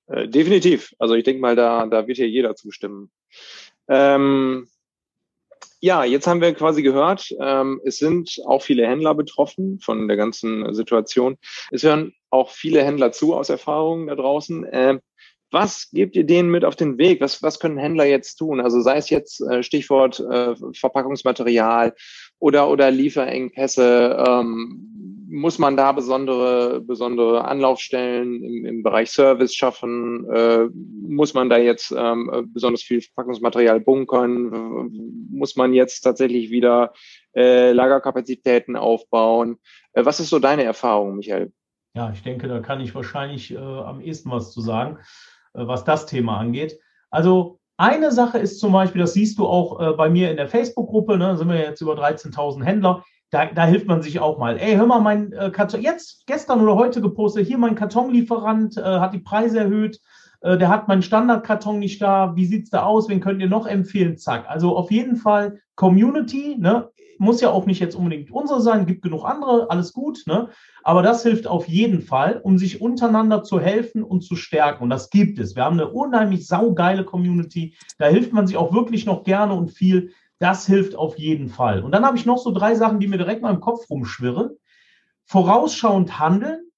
Äh, 0.07 0.27
definitiv. 0.27 0.93
Also 0.99 1.15
ich 1.15 1.23
denke 1.23 1.41
mal, 1.41 1.55
da, 1.55 1.85
da 1.85 2.07
wird 2.07 2.17
hier 2.17 2.29
jeder 2.29 2.55
zustimmen. 2.55 3.11
Ähm, 3.87 4.67
ja, 5.79 6.03
jetzt 6.03 6.27
haben 6.27 6.41
wir 6.41 6.53
quasi 6.53 6.83
gehört, 6.83 7.33
ähm, 7.39 7.81
es 7.83 7.97
sind 7.97 8.39
auch 8.45 8.61
viele 8.61 8.87
Händler 8.87 9.15
betroffen 9.15 9.79
von 9.79 10.07
der 10.07 10.15
ganzen 10.15 10.73
Situation. 10.75 11.37
Es 11.71 11.83
hören 11.83 12.13
auch 12.29 12.51
viele 12.51 12.83
Händler 12.83 13.11
zu 13.11 13.33
aus 13.33 13.49
Erfahrungen 13.49 14.07
da 14.07 14.15
draußen. 14.15 14.63
Äh, 14.65 14.99
was 15.49 15.89
gebt 15.91 16.15
ihr 16.15 16.23
denen 16.23 16.49
mit 16.49 16.63
auf 16.63 16.75
den 16.75 16.97
Weg? 16.97 17.19
Was, 17.19 17.43
was 17.43 17.59
können 17.59 17.77
Händler 17.77 18.05
jetzt 18.05 18.35
tun? 18.35 18.61
Also 18.61 18.79
sei 18.81 18.97
es 18.97 19.09
jetzt 19.09 19.41
äh, 19.41 19.63
Stichwort 19.63 20.19
äh, 20.19 20.55
Verpackungsmaterial 20.73 21.93
oder, 22.41 22.69
oder 22.69 22.91
Lieferengpässe. 22.91 24.25
Ähm, 24.27 24.87
muss 25.29 25.59
man 25.59 25.77
da 25.77 25.93
besondere, 25.93 26.81
besondere 26.81 27.45
Anlaufstellen 27.45 28.43
im, 28.43 28.65
im 28.65 28.83
Bereich 28.83 29.09
Service 29.11 29.55
schaffen? 29.55 30.29
Äh, 30.29 30.67
muss 30.73 31.33
man 31.33 31.49
da 31.49 31.57
jetzt 31.57 31.93
ähm, 31.97 32.49
besonders 32.53 32.81
viel 32.81 33.01
Verpackungsmaterial 33.01 33.79
bunkern? 33.79 34.89
Muss 35.31 35.55
man 35.55 35.73
jetzt 35.73 36.01
tatsächlich 36.01 36.51
wieder 36.51 36.91
äh, 37.33 37.71
Lagerkapazitäten 37.71 38.75
aufbauen? 38.75 39.57
Äh, 39.93 40.03
was 40.03 40.19
ist 40.19 40.29
so 40.29 40.39
deine 40.39 40.63
Erfahrung, 40.63 41.15
Michael? 41.15 41.53
Ja, 41.93 42.11
ich 42.11 42.23
denke, 42.23 42.49
da 42.49 42.59
kann 42.59 42.81
ich 42.81 42.93
wahrscheinlich 42.93 43.53
äh, 43.53 43.57
am 43.57 44.01
ehesten 44.01 44.31
was 44.31 44.51
zu 44.51 44.59
sagen. 44.59 44.97
Äh, 45.53 45.67
was 45.67 45.85
das 45.85 46.07
Thema 46.07 46.37
angeht. 46.37 46.79
Also 47.09 47.60
eine 47.81 48.11
Sache 48.11 48.37
ist 48.37 48.59
zum 48.59 48.71
Beispiel, 48.71 49.01
das 49.01 49.13
siehst 49.13 49.39
du 49.39 49.47
auch 49.47 49.79
äh, 49.79 49.93
bei 49.93 50.09
mir 50.09 50.29
in 50.29 50.37
der 50.37 50.47
Facebook-Gruppe, 50.47 51.17
ne, 51.17 51.35
sind 51.35 51.49
wir 51.49 51.57
jetzt 51.57 51.81
über 51.81 51.95
13.000 51.95 52.63
Händler. 52.63 53.03
Da, 53.31 53.45
da, 53.45 53.65
hilft 53.65 53.87
man 53.87 54.01
sich 54.01 54.19
auch 54.19 54.37
mal. 54.37 54.57
Ey, 54.59 54.75
hör 54.75 54.85
mal, 54.85 54.99
mein 54.99 55.31
äh, 55.31 55.49
Karton, 55.49 55.81
jetzt 55.81 56.27
gestern 56.27 56.61
oder 56.61 56.75
heute 56.75 57.01
gepostet, 57.01 57.47
hier 57.47 57.57
mein 57.57 57.75
Kartonlieferant 57.75 58.77
äh, 58.77 58.81
hat 58.81 59.13
die 59.13 59.19
Preise 59.19 59.59
erhöht, 59.59 59.99
äh, 60.41 60.57
der 60.57 60.69
hat 60.69 60.87
meinen 60.87 61.01
Standardkarton 61.01 61.79
nicht 61.79 62.01
da, 62.01 62.35
wie 62.35 62.45
sieht's 62.45 62.69
da 62.69 62.83
aus, 62.83 63.09
wen 63.09 63.19
könnt 63.19 63.41
ihr 63.41 63.49
noch 63.49 63.65
empfehlen? 63.65 64.17
Zack. 64.17 64.45
Also 64.47 64.75
auf 64.77 64.91
jeden 64.91 65.15
Fall 65.15 65.59
Community, 65.75 66.57
ne? 66.59 66.89
Muss 67.21 67.39
ja 67.39 67.51
auch 67.51 67.67
nicht 67.67 67.79
jetzt 67.79 67.95
unbedingt 67.95 68.31
unsere 68.31 68.61
sein, 68.61 68.87
gibt 68.87 69.03
genug 69.03 69.25
andere, 69.25 69.69
alles 69.69 69.93
gut, 69.93 70.23
ne? 70.25 70.49
Aber 70.83 71.03
das 71.03 71.21
hilft 71.21 71.45
auf 71.45 71.67
jeden 71.67 72.01
Fall, 72.01 72.41
um 72.43 72.57
sich 72.57 72.81
untereinander 72.81 73.43
zu 73.43 73.59
helfen 73.59 74.03
und 74.03 74.21
zu 74.21 74.35
stärken. 74.35 74.83
Und 74.83 74.89
das 74.89 75.11
gibt 75.11 75.37
es. 75.37 75.55
Wir 75.55 75.63
haben 75.63 75.79
eine 75.79 75.89
unheimlich 75.89 76.47
saugeile 76.47 77.05
Community. 77.05 77.77
Da 77.99 78.07
hilft 78.07 78.33
man 78.33 78.47
sich 78.47 78.57
auch 78.57 78.73
wirklich 78.73 79.05
noch 79.05 79.23
gerne 79.23 79.53
und 79.53 79.69
viel. 79.69 80.13
Das 80.39 80.65
hilft 80.65 80.95
auf 80.95 81.19
jeden 81.19 81.49
Fall. 81.49 81.83
Und 81.83 81.91
dann 81.91 82.03
habe 82.03 82.17
ich 82.17 82.25
noch 82.25 82.39
so 82.39 82.49
drei 82.49 82.73
Sachen, 82.73 82.99
die 82.99 83.07
mir 83.07 83.19
direkt 83.19 83.43
mal 83.43 83.53
im 83.53 83.61
Kopf 83.61 83.87
rumschwirren. 83.87 84.57
Vorausschauend 85.25 86.17
handeln, 86.17 86.71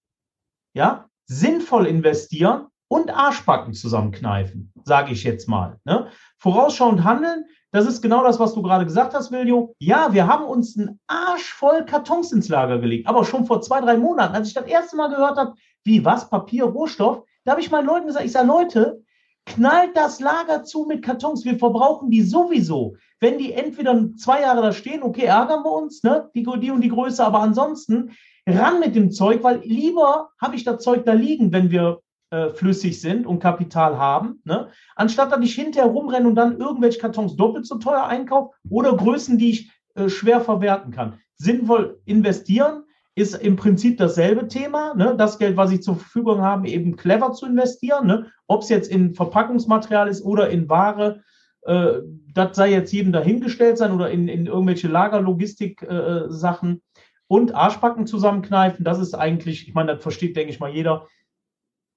ja, 0.74 1.08
sinnvoll 1.26 1.88
investieren 1.88 2.68
und 2.94 3.10
Arschbacken 3.10 3.74
zusammenkneifen, 3.74 4.72
sage 4.86 5.14
ich 5.14 5.24
jetzt 5.24 5.50
mal. 5.50 5.80
Ne? 5.84 6.10
Vorausschauend 6.38 7.04
handeln, 7.04 7.46
das 7.72 7.88
ist 7.88 8.04
genau 8.04 8.24
das, 8.24 8.40
was 8.40 8.54
du 8.54 8.62
gerade 8.62 8.86
gesagt 8.86 9.16
hast, 9.16 9.32
Viljo. 9.32 9.74
Ja, 9.80 10.14
wir 10.14 10.28
haben 10.28 10.46
uns 10.46 10.78
einen 10.78 11.00
Arsch 11.08 11.54
voll 11.54 11.86
Kartons 11.86 12.32
ins 12.32 12.50
Lager 12.50 12.78
gelegt, 12.78 13.08
aber 13.08 13.26
schon 13.26 13.48
vor 13.48 13.62
zwei, 13.62 13.82
drei 13.82 13.98
Monaten, 13.98 14.36
als 14.36 14.50
ich 14.50 14.54
das 14.54 14.68
erste 14.68 14.96
Mal 14.96 15.10
gehört 15.10 15.38
habe, 15.38 15.56
wie 15.84 16.06
was, 16.06 16.30
Papier, 16.30 16.66
Rohstoff, 16.66 17.24
da 17.46 17.54
habe 17.54 17.62
ich 17.62 17.72
meinen 17.72 17.88
Leuten 17.88 18.06
gesagt, 18.06 18.26
ich 18.26 18.32
sage, 18.32 18.48
Leute, 18.48 19.02
knallt 19.48 19.98
das 19.98 20.20
Lager 20.20 20.64
zu 20.64 20.86
mit 20.86 21.04
Kartons. 21.04 21.46
Wir 21.46 21.58
verbrauchen 21.58 22.12
die 22.12 22.22
sowieso. 22.22 22.96
Wenn 23.20 23.40
die 23.40 23.54
entweder 23.54 24.08
zwei 24.18 24.42
Jahre 24.42 24.62
da 24.62 24.72
stehen, 24.72 25.02
okay, 25.02 25.26
ärgern 25.26 25.64
wir 25.64 25.72
uns, 25.72 26.04
ne? 26.04 26.30
die, 26.36 26.44
die 26.44 26.70
und 26.70 26.82
die 26.82 26.90
Größe, 26.90 27.26
aber 27.26 27.40
ansonsten 27.40 28.12
ran 28.48 28.80
mit 28.80 28.96
dem 28.96 29.10
Zeug, 29.10 29.44
weil 29.44 29.62
lieber 29.64 30.30
habe 30.40 30.56
ich 30.56 30.64
das 30.64 30.84
Zeug 30.84 31.06
da 31.06 31.14
liegen, 31.14 31.52
wenn 31.52 31.72
wir 31.72 32.03
äh, 32.34 32.50
flüssig 32.50 33.00
sind 33.00 33.28
und 33.28 33.40
Kapital 33.40 34.00
haben, 34.00 34.42
ne? 34.44 34.70
anstatt 34.96 35.32
dass 35.32 35.42
ich 35.42 35.54
hinterher 35.54 35.92
rumrenne 35.92 36.28
und 36.28 36.34
dann 36.34 36.58
irgendwelche 36.60 37.00
Kartons 37.00 37.36
doppelt 37.36 37.68
so 37.68 37.78
teuer 37.78 38.08
einkaufe 38.08 38.56
oder 38.70 38.98
Größen, 38.98 39.38
die 39.38 39.52
ich 39.52 39.72
äh, 39.94 40.10
schwer 40.10 40.42
verwerten 40.42 40.92
kann. 40.92 41.20
Sinnvoll 41.36 42.02
investieren 42.06 42.86
ist 43.14 43.36
im 43.36 43.56
Prinzip 43.56 44.00
dasselbe 44.00 44.48
Thema. 44.48 44.96
Ne? 44.96 45.14
Das 45.16 45.38
Geld, 45.38 45.58
was 45.58 45.72
ich 45.72 45.84
zur 45.84 45.98
Verfügung 45.98 46.42
habe, 46.42 46.68
eben 46.68 46.96
clever 46.96 47.34
zu 47.34 47.46
investieren. 47.46 48.08
Ne? 48.08 48.32
Ob 48.48 48.64
es 48.64 48.70
jetzt 48.70 48.90
in 48.90 49.14
Verpackungsmaterial 49.14 50.08
ist 50.08 50.26
oder 50.26 50.50
in 50.50 50.68
Ware, 50.68 51.22
äh, 51.62 52.00
das 52.34 52.56
sei 52.56 52.72
jetzt 52.72 52.92
jedem 52.92 53.12
dahingestellt 53.12 53.78
sein 53.78 53.92
oder 53.92 54.10
in, 54.10 54.28
in 54.28 54.48
irgendwelche 54.48 54.88
Lagerlogistik-Sachen. 54.88 56.72
Äh, 56.72 56.80
und 57.28 57.56
Arschbacken 57.56 58.06
zusammenkneifen, 58.06 58.84
das 58.84 59.00
ist 59.00 59.14
eigentlich, 59.14 59.68
ich 59.68 59.74
meine, 59.74 59.94
das 59.94 60.04
versteht, 60.04 60.36
denke 60.36 60.52
ich 60.52 60.60
mal, 60.60 60.72
jeder, 60.72 61.08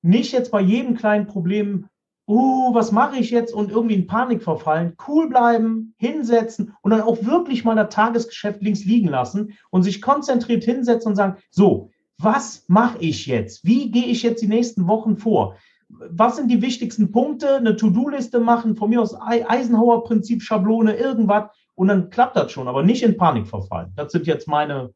nicht 0.07 0.33
jetzt 0.33 0.51
bei 0.51 0.61
jedem 0.61 0.95
kleinen 0.95 1.27
Problem, 1.27 1.89
uh, 2.29 2.75
was 2.75 2.93
mache 2.93 3.17
ich 3.17 3.31
jetzt 3.31 3.53
und 3.53 3.71
irgendwie 3.71 3.95
in 3.95 4.07
Panik 4.07 4.43
verfallen, 4.43 4.97
cool 5.07 5.29
bleiben, 5.29 5.95
hinsetzen 5.99 6.75
und 6.83 6.91
dann 6.91 7.03
auch 7.03 7.25
wirklich 7.25 7.65
mal 7.65 7.77
das 7.77 7.95
Tagesgeschäft 7.95 8.63
links 8.63 8.85
liegen 8.85 9.09
lassen 9.09 9.55
und 9.71 9.83
sich 9.83 10.01
konzentriert 10.03 10.65
hinsetzen 10.65 11.11
und 11.11 11.17
sagen, 11.17 11.37
so, 11.51 11.91
was 12.19 12.65
mache 12.69 12.99
ich 13.01 13.27
jetzt? 13.27 13.65
Wie 13.65 13.91
gehe 13.91 14.07
ich 14.07 14.23
jetzt 14.23 14.43
die 14.43 14.49
nächsten 14.49 14.89
Wochen 14.89 15.19
vor? 15.19 15.57
Was 15.89 16.37
sind 16.37 16.51
die 16.51 16.63
wichtigsten 16.63 17.13
Punkte? 17.13 17.57
Eine 17.57 17.77
To-Do-Liste 17.77 18.41
machen, 18.41 18.75
von 18.75 18.91
mir 18.91 19.01
aus 19.01 19.15
Eisenhower-Prinzip, 19.21 20.43
Schablone, 20.43 20.97
irgendwas 20.97 21.51
und 21.75 21.89
dann 21.89 22.11
klappt 22.11 22.37
das 22.37 22.51
schon, 22.51 22.69
aber 22.69 22.83
nicht 22.83 23.03
in 23.03 23.17
Panik 23.17 23.47
verfallen. 23.47 23.93
Das 23.95 24.11
sind 24.11 24.27
jetzt 24.27 24.49
meine 24.49 24.91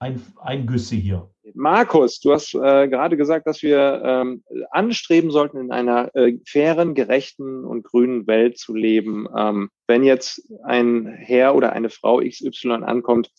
Eingüsse 0.00 0.96
hier. 0.96 1.30
Markus, 1.54 2.20
du 2.20 2.32
hast 2.32 2.54
äh, 2.54 2.88
gerade 2.88 3.16
gesagt, 3.16 3.46
dass 3.46 3.62
wir 3.62 4.02
ähm, 4.04 4.42
anstreben 4.70 5.30
sollten, 5.30 5.58
in 5.58 5.72
einer 5.72 6.14
äh, 6.14 6.38
fairen, 6.46 6.94
gerechten 6.94 7.64
und 7.64 7.82
grünen 7.82 8.26
Welt 8.26 8.56
zu 8.56 8.74
leben. 8.74 9.28
Ähm, 9.36 9.70
wenn 9.86 10.02
jetzt 10.02 10.42
ein 10.64 11.06
Herr 11.06 11.54
oder 11.54 11.72
eine 11.72 11.90
Frau 11.90 12.18
XY 12.18 12.84
ankommt 12.84 13.30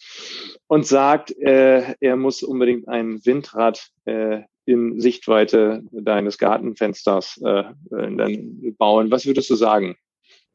und 0.68 0.86
sagt, 0.86 1.32
äh, 1.40 1.96
er 2.00 2.16
muss 2.16 2.44
unbedingt 2.44 2.88
ein 2.88 3.26
Windrad 3.26 3.90
äh, 4.06 4.42
in 4.66 5.00
Sichtweite 5.00 5.84
deines 5.92 6.38
Gartenfensters 6.38 7.42
äh, 7.44 7.64
dann 7.90 8.76
bauen, 8.78 9.10
was 9.10 9.26
würdest 9.26 9.50
du 9.50 9.56
sagen? 9.56 9.96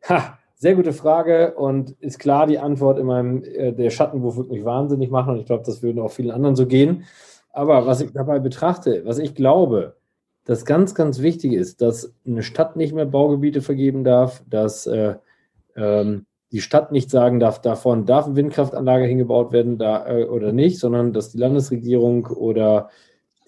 Ha, 0.09 0.39
sehr 0.57 0.75
gute 0.75 0.93
Frage 0.93 1.55
und 1.55 1.91
ist 2.01 2.19
klar 2.19 2.47
die 2.47 2.59
Antwort 2.59 2.99
in 2.99 3.07
meinem, 3.07 3.45
äh, 3.45 3.73
der 3.73 3.91
Schattenwurf 3.91 4.37
wird 4.37 4.51
mich 4.51 4.65
wahnsinnig 4.65 5.11
machen 5.11 5.35
und 5.35 5.41
ich 5.41 5.47
glaube, 5.47 5.65
das 5.65 5.83
würde 5.83 6.03
auch 6.03 6.11
vielen 6.11 6.31
anderen 6.31 6.57
so 6.57 6.67
gehen. 6.67 7.05
Aber 7.53 7.87
was 7.87 8.01
ich 8.01 8.13
dabei 8.13 8.39
betrachte, 8.39 9.03
was 9.05 9.19
ich 9.19 9.35
glaube, 9.35 9.97
das 10.45 10.65
ganz, 10.65 10.95
ganz 10.95 11.21
wichtig 11.21 11.53
ist, 11.53 11.83
dass 11.83 12.15
eine 12.27 12.43
Stadt 12.43 12.77
nicht 12.77 12.95
mehr 12.95 13.07
Baugebiete 13.07 13.61
vergeben 13.63 14.05
darf, 14.05 14.43
dass 14.49 14.87
äh, 14.87 15.17
ähm, 15.77 16.27
die 16.53 16.61
Stadt 16.61 16.93
nicht 16.93 17.11
sagen 17.11 17.41
darf, 17.41 17.61
davon 17.61 18.07
darf 18.07 18.27
eine 18.27 18.37
Windkraftanlage 18.37 19.05
hingebaut 19.05 19.53
werden 19.53 19.77
da, 19.79 20.07
äh, 20.07 20.25
oder 20.25 20.53
nicht, 20.53 20.79
sondern 20.79 21.13
dass 21.13 21.31
die 21.31 21.39
Landesregierung 21.39 22.27
oder 22.27 22.89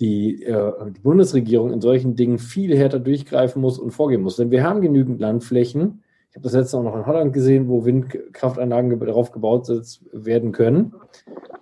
die, 0.00 0.42
äh, 0.42 0.72
die 0.94 1.00
Bundesregierung 1.00 1.72
in 1.72 1.80
solchen 1.80 2.16
Dingen 2.16 2.38
viel 2.38 2.76
härter 2.76 3.00
durchgreifen 3.00 3.62
muss 3.62 3.78
und 3.78 3.92
vorgehen 3.92 4.22
muss. 4.22 4.36
Denn 4.36 4.50
wir 4.50 4.64
haben 4.64 4.80
genügend 4.80 5.20
Landflächen. 5.20 6.02
Ich 6.30 6.36
habe 6.36 6.44
das 6.44 6.52
letzte 6.52 6.78
auch 6.78 6.82
noch 6.82 6.96
in 6.96 7.06
Holland 7.06 7.32
gesehen, 7.32 7.68
wo 7.68 7.84
Windkraftanlagen 7.84 8.98
darauf 9.00 9.32
gebaut 9.32 9.68
werden 10.12 10.52
können. 10.52 10.94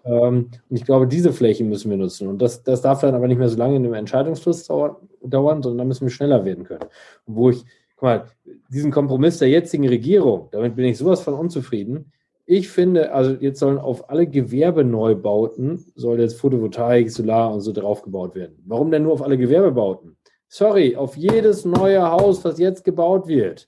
Ähm, 0.04 0.50
und 0.68 0.76
ich 0.76 0.84
glaube, 0.84 1.06
diese 1.06 1.32
Flächen 1.32 1.68
müssen 1.68 1.90
wir 1.90 1.96
nutzen. 1.96 2.28
Und 2.28 2.42
das, 2.42 2.62
das 2.62 2.82
darf 2.82 3.00
dann 3.00 3.14
aber 3.14 3.28
nicht 3.28 3.38
mehr 3.38 3.48
so 3.48 3.56
lange 3.56 3.76
in 3.76 3.84
einem 3.84 3.94
Entscheidungsfluss 3.94 4.66
dauern, 4.66 5.62
sondern 5.62 5.78
da 5.78 5.84
müssen 5.84 6.06
wir 6.06 6.10
schneller 6.10 6.44
werden 6.44 6.64
können. 6.64 6.84
Und 7.26 7.36
wo 7.36 7.50
ich, 7.50 7.64
guck 7.94 8.02
mal, 8.02 8.24
diesen 8.68 8.90
Kompromiss 8.90 9.38
der 9.38 9.48
jetzigen 9.48 9.88
Regierung, 9.88 10.48
damit 10.50 10.74
bin 10.74 10.86
ich 10.86 10.98
sowas 10.98 11.20
von 11.20 11.34
unzufrieden, 11.34 12.12
ich 12.48 12.68
finde, 12.68 13.12
also 13.12 13.32
jetzt 13.32 13.58
sollen 13.58 13.78
auf 13.78 14.08
alle 14.08 14.28
Gewerbeneubauten 14.28 15.84
soll 15.96 16.20
jetzt 16.20 16.38
Photovoltaik, 16.38 17.10
Solar 17.10 17.52
und 17.52 17.60
so 17.60 17.72
draufgebaut 17.72 18.36
werden. 18.36 18.62
Warum 18.66 18.92
denn 18.92 19.02
nur 19.02 19.12
auf 19.12 19.22
alle 19.22 19.36
Gewerbebauten? 19.36 20.16
Sorry, 20.48 20.94
auf 20.94 21.16
jedes 21.16 21.64
neue 21.64 22.08
Haus, 22.08 22.44
was 22.44 22.60
jetzt 22.60 22.84
gebaut 22.84 23.26
wird, 23.26 23.66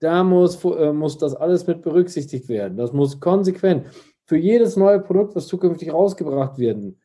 da 0.00 0.22
muss, 0.24 0.64
äh, 0.64 0.92
muss 0.92 1.18
das 1.18 1.34
alles 1.34 1.66
mit 1.66 1.82
berücksichtigt 1.82 2.48
werden. 2.48 2.76
Das 2.76 2.92
muss 2.92 3.20
konsequent. 3.20 3.86
Für 4.24 4.36
jedes 4.36 4.76
neue 4.76 5.00
Produkt, 5.00 5.34
was 5.34 5.46
zukünftig 5.46 5.92
rausgebracht 5.92 6.58
werden 6.58 7.00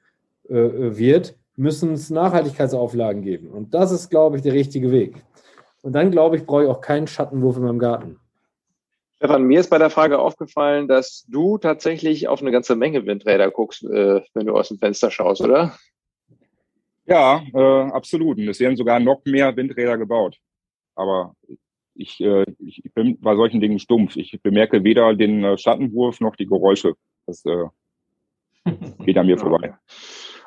äh, 0.49 0.55
äh 0.55 0.97
wird, 0.97 1.35
müssen 1.55 1.93
es 1.93 2.09
Nachhaltigkeitsauflagen 2.09 3.21
geben. 3.21 3.49
Und 3.49 3.73
das 3.73 3.91
ist, 3.91 4.09
glaube 4.09 4.37
ich, 4.37 4.43
der 4.43 4.53
richtige 4.53 4.91
Weg. 4.91 5.23
Und 5.81 5.93
dann, 5.93 6.11
glaube 6.11 6.37
ich, 6.37 6.45
brauche 6.45 6.63
ich 6.63 6.69
auch 6.69 6.81
keinen 6.81 7.07
Schattenwurf 7.07 7.57
in 7.57 7.63
meinem 7.63 7.79
Garten. 7.79 8.19
Stefan, 9.17 9.43
mir 9.43 9.59
ist 9.59 9.69
bei 9.69 9.77
der 9.77 9.89
Frage 9.89 10.19
aufgefallen, 10.19 10.87
dass 10.87 11.25
du 11.29 11.57
tatsächlich 11.57 12.27
auf 12.27 12.41
eine 12.41 12.51
ganze 12.51 12.75
Menge 12.75 13.05
Windräder 13.05 13.51
guckst, 13.51 13.83
äh, 13.83 14.21
wenn 14.33 14.47
du 14.47 14.53
aus 14.53 14.69
dem 14.69 14.79
Fenster 14.79 15.11
schaust, 15.11 15.41
oder? 15.41 15.77
Ja, 17.05 17.41
äh, 17.53 17.91
absolut. 17.91 18.37
Und 18.37 18.47
es 18.47 18.59
werden 18.59 18.75
sogar 18.75 18.99
noch 18.99 19.21
mehr 19.25 19.55
Windräder 19.55 19.97
gebaut. 19.97 20.37
Aber 20.95 21.35
ich, 21.95 22.21
äh, 22.21 22.45
ich 22.59 22.83
bin 22.93 23.19
bei 23.19 23.35
solchen 23.35 23.61
Dingen 23.61 23.79
stumpf. 23.79 24.15
Ich 24.15 24.39
bemerke 24.41 24.83
weder 24.83 25.13
den 25.13 25.43
äh, 25.43 25.57
Schattenwurf 25.57 26.19
noch 26.19 26.35
die 26.35 26.47
Geräusche. 26.47 26.93
Das 27.25 27.43
äh, 27.45 27.65
geht 29.05 29.17
an 29.17 29.27
mir 29.27 29.37
vorbei. 29.37 29.75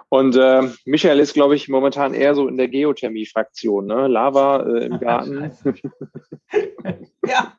Und 0.09 0.37
äh, 0.37 0.63
Michael 0.85 1.19
ist, 1.19 1.35
glaube 1.35 1.57
ich, 1.57 1.69
momentan 1.69 2.15
eher 2.15 2.35
so 2.35 2.47
in 2.47 2.57
der 2.57 2.69
Geothermie-Fraktion, 2.69 3.87
ne? 3.87 4.07
Lava 4.07 4.63
äh, 4.63 4.87
im 4.87 4.99
Garten. 5.01 5.51
ja. 7.27 7.53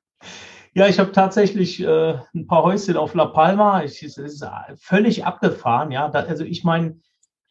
Ja, 0.74 0.88
ich 0.88 1.00
habe 1.00 1.12
tatsächlich 1.12 1.82
äh, 1.82 2.20
ein 2.36 2.46
paar 2.48 2.64
Häuschen 2.64 2.98
auf 2.98 3.16
La 3.16 3.26
Palma. 3.26 3.84
Ich, 3.84 4.04
es 4.04 4.18
ist 4.18 4.46
völlig 4.76 5.26
abgefahren, 5.26 5.92
ja. 5.92 6.08
Da, 6.08 6.20
also 6.20 6.44
ich 6.44 6.64
meine, 6.64 7.00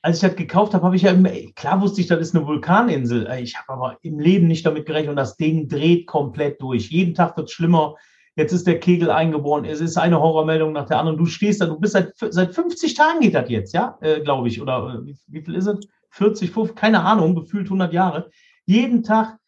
als 0.07 0.23
ich 0.23 0.29
das 0.29 0.37
gekauft 0.37 0.73
habe, 0.73 0.85
habe 0.85 0.95
ich 0.95 1.03
ja 1.03 1.11
immer, 1.11 1.31
klar 1.57 1.81
wusste 1.81 2.01
ich, 2.01 2.07
das 2.07 2.21
ist 2.21 2.37
eine 2.37 2.47
Vulkaninsel. 2.47 3.29
Ich 3.43 3.59
habe 3.59 3.73
aber 3.73 3.99
im 4.03 4.21
Leben 4.21 4.47
nicht 4.47 4.65
damit 4.65 4.87
gerechnet 4.87 5.11
und 5.11 5.17
das 5.17 5.37
Ding 5.37 5.67
dreht 5.67 6.07
komplett 6.07 6.63
durch. 6.63 6.91
Jeden 6.91 7.13
Tag 7.13 7.37
wird 7.37 7.49
es 7.49 7.53
schlimmer. 7.53 7.97
Jetzt 8.37 8.53
ist 8.53 8.69
der 8.69 8.79
Kegel 8.79 9.11
eingeboren. 9.11 9.65
Es 9.65 9.81
ist 9.81 9.97
eine 9.97 10.21
Horrormeldung 10.21 10.73
nach 10.73 10.87
der 10.87 11.01
anderen. 11.01 11.19
Du 11.19 11.27
stehst 11.27 11.61
da, 11.61 11.67
du 11.67 11.81
bist 11.81 11.95
seit, 11.95 12.13
seit 12.17 12.55
50 12.55 12.95
Tagen 12.95 13.19
geht 13.19 13.35
das 13.35 13.51
jetzt, 13.51 13.75
ja, 13.75 13.99
äh, 14.01 14.21
glaube 14.21 14.47
ich. 14.47 14.63
Oder 14.63 14.95
äh, 14.95 15.07
wie, 15.07 15.17
wie, 15.27 15.43
viel 15.43 15.57
ist 15.57 15.67
es? 15.67 15.89
40, 16.11 16.53
50, 16.53 16.77
keine 16.77 17.03
Ahnung, 17.03 17.35
gefühlt 17.35 17.67
100 17.67 17.93
Jahre. 17.93 18.31
Jeden 18.65 19.03
Tag 19.03 19.39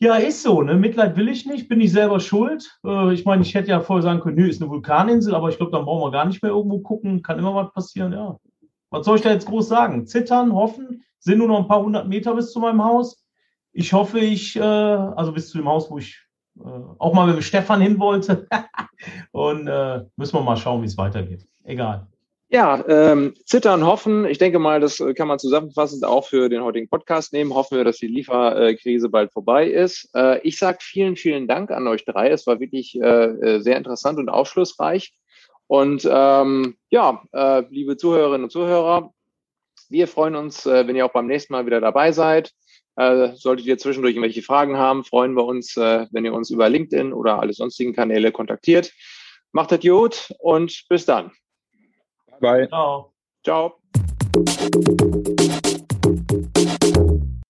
ja, 0.00 0.16
ist 0.16 0.42
so. 0.42 0.60
Ne? 0.60 0.74
Mitleid 0.74 1.16
will 1.16 1.30
ich 1.30 1.46
nicht, 1.46 1.66
bin 1.66 1.80
ich 1.80 1.92
selber 1.92 2.20
schuld. 2.20 2.78
Äh, 2.84 3.14
ich 3.14 3.24
meine, 3.24 3.40
ich 3.40 3.54
hätte 3.54 3.70
ja 3.70 3.80
vorher 3.80 4.02
sagen 4.02 4.20
können, 4.20 4.36
nö, 4.36 4.46
ist 4.46 4.60
eine 4.60 4.70
Vulkaninsel, 4.70 5.34
aber 5.34 5.48
ich 5.48 5.56
glaube, 5.56 5.72
dann 5.72 5.86
brauchen 5.86 6.02
wir 6.02 6.10
gar 6.10 6.26
nicht 6.26 6.42
mehr 6.42 6.52
irgendwo 6.52 6.80
gucken. 6.80 7.22
Kann 7.22 7.38
immer 7.38 7.54
was 7.54 7.72
passieren, 7.72 8.12
ja. 8.12 8.36
Was 8.90 9.04
soll 9.04 9.16
ich 9.16 9.22
da 9.22 9.30
jetzt 9.30 9.46
groß 9.46 9.68
sagen? 9.68 10.06
Zittern, 10.06 10.54
hoffen, 10.54 11.04
sind 11.18 11.38
nur 11.38 11.48
noch 11.48 11.58
ein 11.58 11.68
paar 11.68 11.82
hundert 11.82 12.08
Meter 12.08 12.34
bis 12.34 12.52
zu 12.52 12.60
meinem 12.60 12.84
Haus. 12.84 13.24
Ich 13.72 13.92
hoffe, 13.92 14.18
ich, 14.18 14.56
äh, 14.56 14.60
also 14.60 15.32
bis 15.32 15.50
zu 15.50 15.58
dem 15.58 15.68
Haus, 15.68 15.90
wo 15.90 15.98
ich 15.98 16.18
äh, 16.58 16.68
auch 16.98 17.12
mal 17.12 17.26
mit 17.26 17.36
dem 17.36 17.42
Stefan 17.42 17.80
hin 17.80 17.98
wollte. 17.98 18.46
Und 19.32 19.68
äh, 19.68 20.04
müssen 20.16 20.34
wir 20.34 20.42
mal 20.42 20.56
schauen, 20.56 20.82
wie 20.82 20.86
es 20.86 20.98
weitergeht. 20.98 21.46
Egal. 21.64 22.06
Ja, 22.50 22.82
ähm, 22.88 23.34
zittern, 23.44 23.84
hoffen. 23.84 24.24
Ich 24.24 24.38
denke 24.38 24.58
mal, 24.58 24.80
das 24.80 25.00
äh, 25.00 25.12
kann 25.12 25.28
man 25.28 25.38
zusammenfassend 25.38 26.02
auch 26.02 26.24
für 26.24 26.48
den 26.48 26.62
heutigen 26.62 26.88
Podcast 26.88 27.34
nehmen. 27.34 27.52
Hoffen 27.52 27.76
wir, 27.76 27.84
dass 27.84 27.98
die 27.98 28.06
Lieferkrise 28.06 29.10
bald 29.10 29.32
vorbei 29.32 29.66
ist. 29.68 30.08
Äh, 30.14 30.40
ich 30.40 30.58
sage 30.58 30.78
vielen, 30.80 31.16
vielen 31.16 31.46
Dank 31.46 31.70
an 31.70 31.86
euch 31.86 32.06
drei. 32.06 32.30
Es 32.30 32.46
war 32.46 32.58
wirklich 32.58 32.98
äh, 32.98 33.04
äh, 33.04 33.60
sehr 33.60 33.76
interessant 33.76 34.18
und 34.18 34.30
aufschlussreich. 34.30 35.12
Und 35.68 36.08
ähm, 36.10 36.76
ja, 36.90 37.22
äh, 37.32 37.62
liebe 37.70 37.96
Zuhörerinnen 37.96 38.44
und 38.44 38.50
Zuhörer, 38.50 39.12
wir 39.90 40.08
freuen 40.08 40.34
uns, 40.34 40.66
äh, 40.66 40.86
wenn 40.86 40.96
ihr 40.96 41.06
auch 41.06 41.12
beim 41.12 41.26
nächsten 41.26 41.52
Mal 41.52 41.66
wieder 41.66 41.80
dabei 41.80 42.10
seid. 42.10 42.52
Äh, 42.96 43.34
solltet 43.36 43.66
ihr 43.66 43.78
zwischendurch 43.78 44.14
irgendwelche 44.14 44.42
Fragen 44.42 44.76
haben, 44.76 45.04
freuen 45.04 45.34
wir 45.34 45.44
uns, 45.44 45.76
äh, 45.76 46.06
wenn 46.10 46.24
ihr 46.24 46.34
uns 46.34 46.50
über 46.50 46.68
LinkedIn 46.68 47.12
oder 47.12 47.38
alle 47.38 47.52
sonstigen 47.52 47.94
Kanäle 47.94 48.32
kontaktiert. 48.32 48.92
Macht 49.52 49.70
das 49.70 49.80
gut 49.80 50.34
und 50.40 50.84
bis 50.88 51.06
dann. 51.06 51.30
Bye. 52.40 52.68
Ciao. 52.68 53.12
Ciao. 53.44 53.78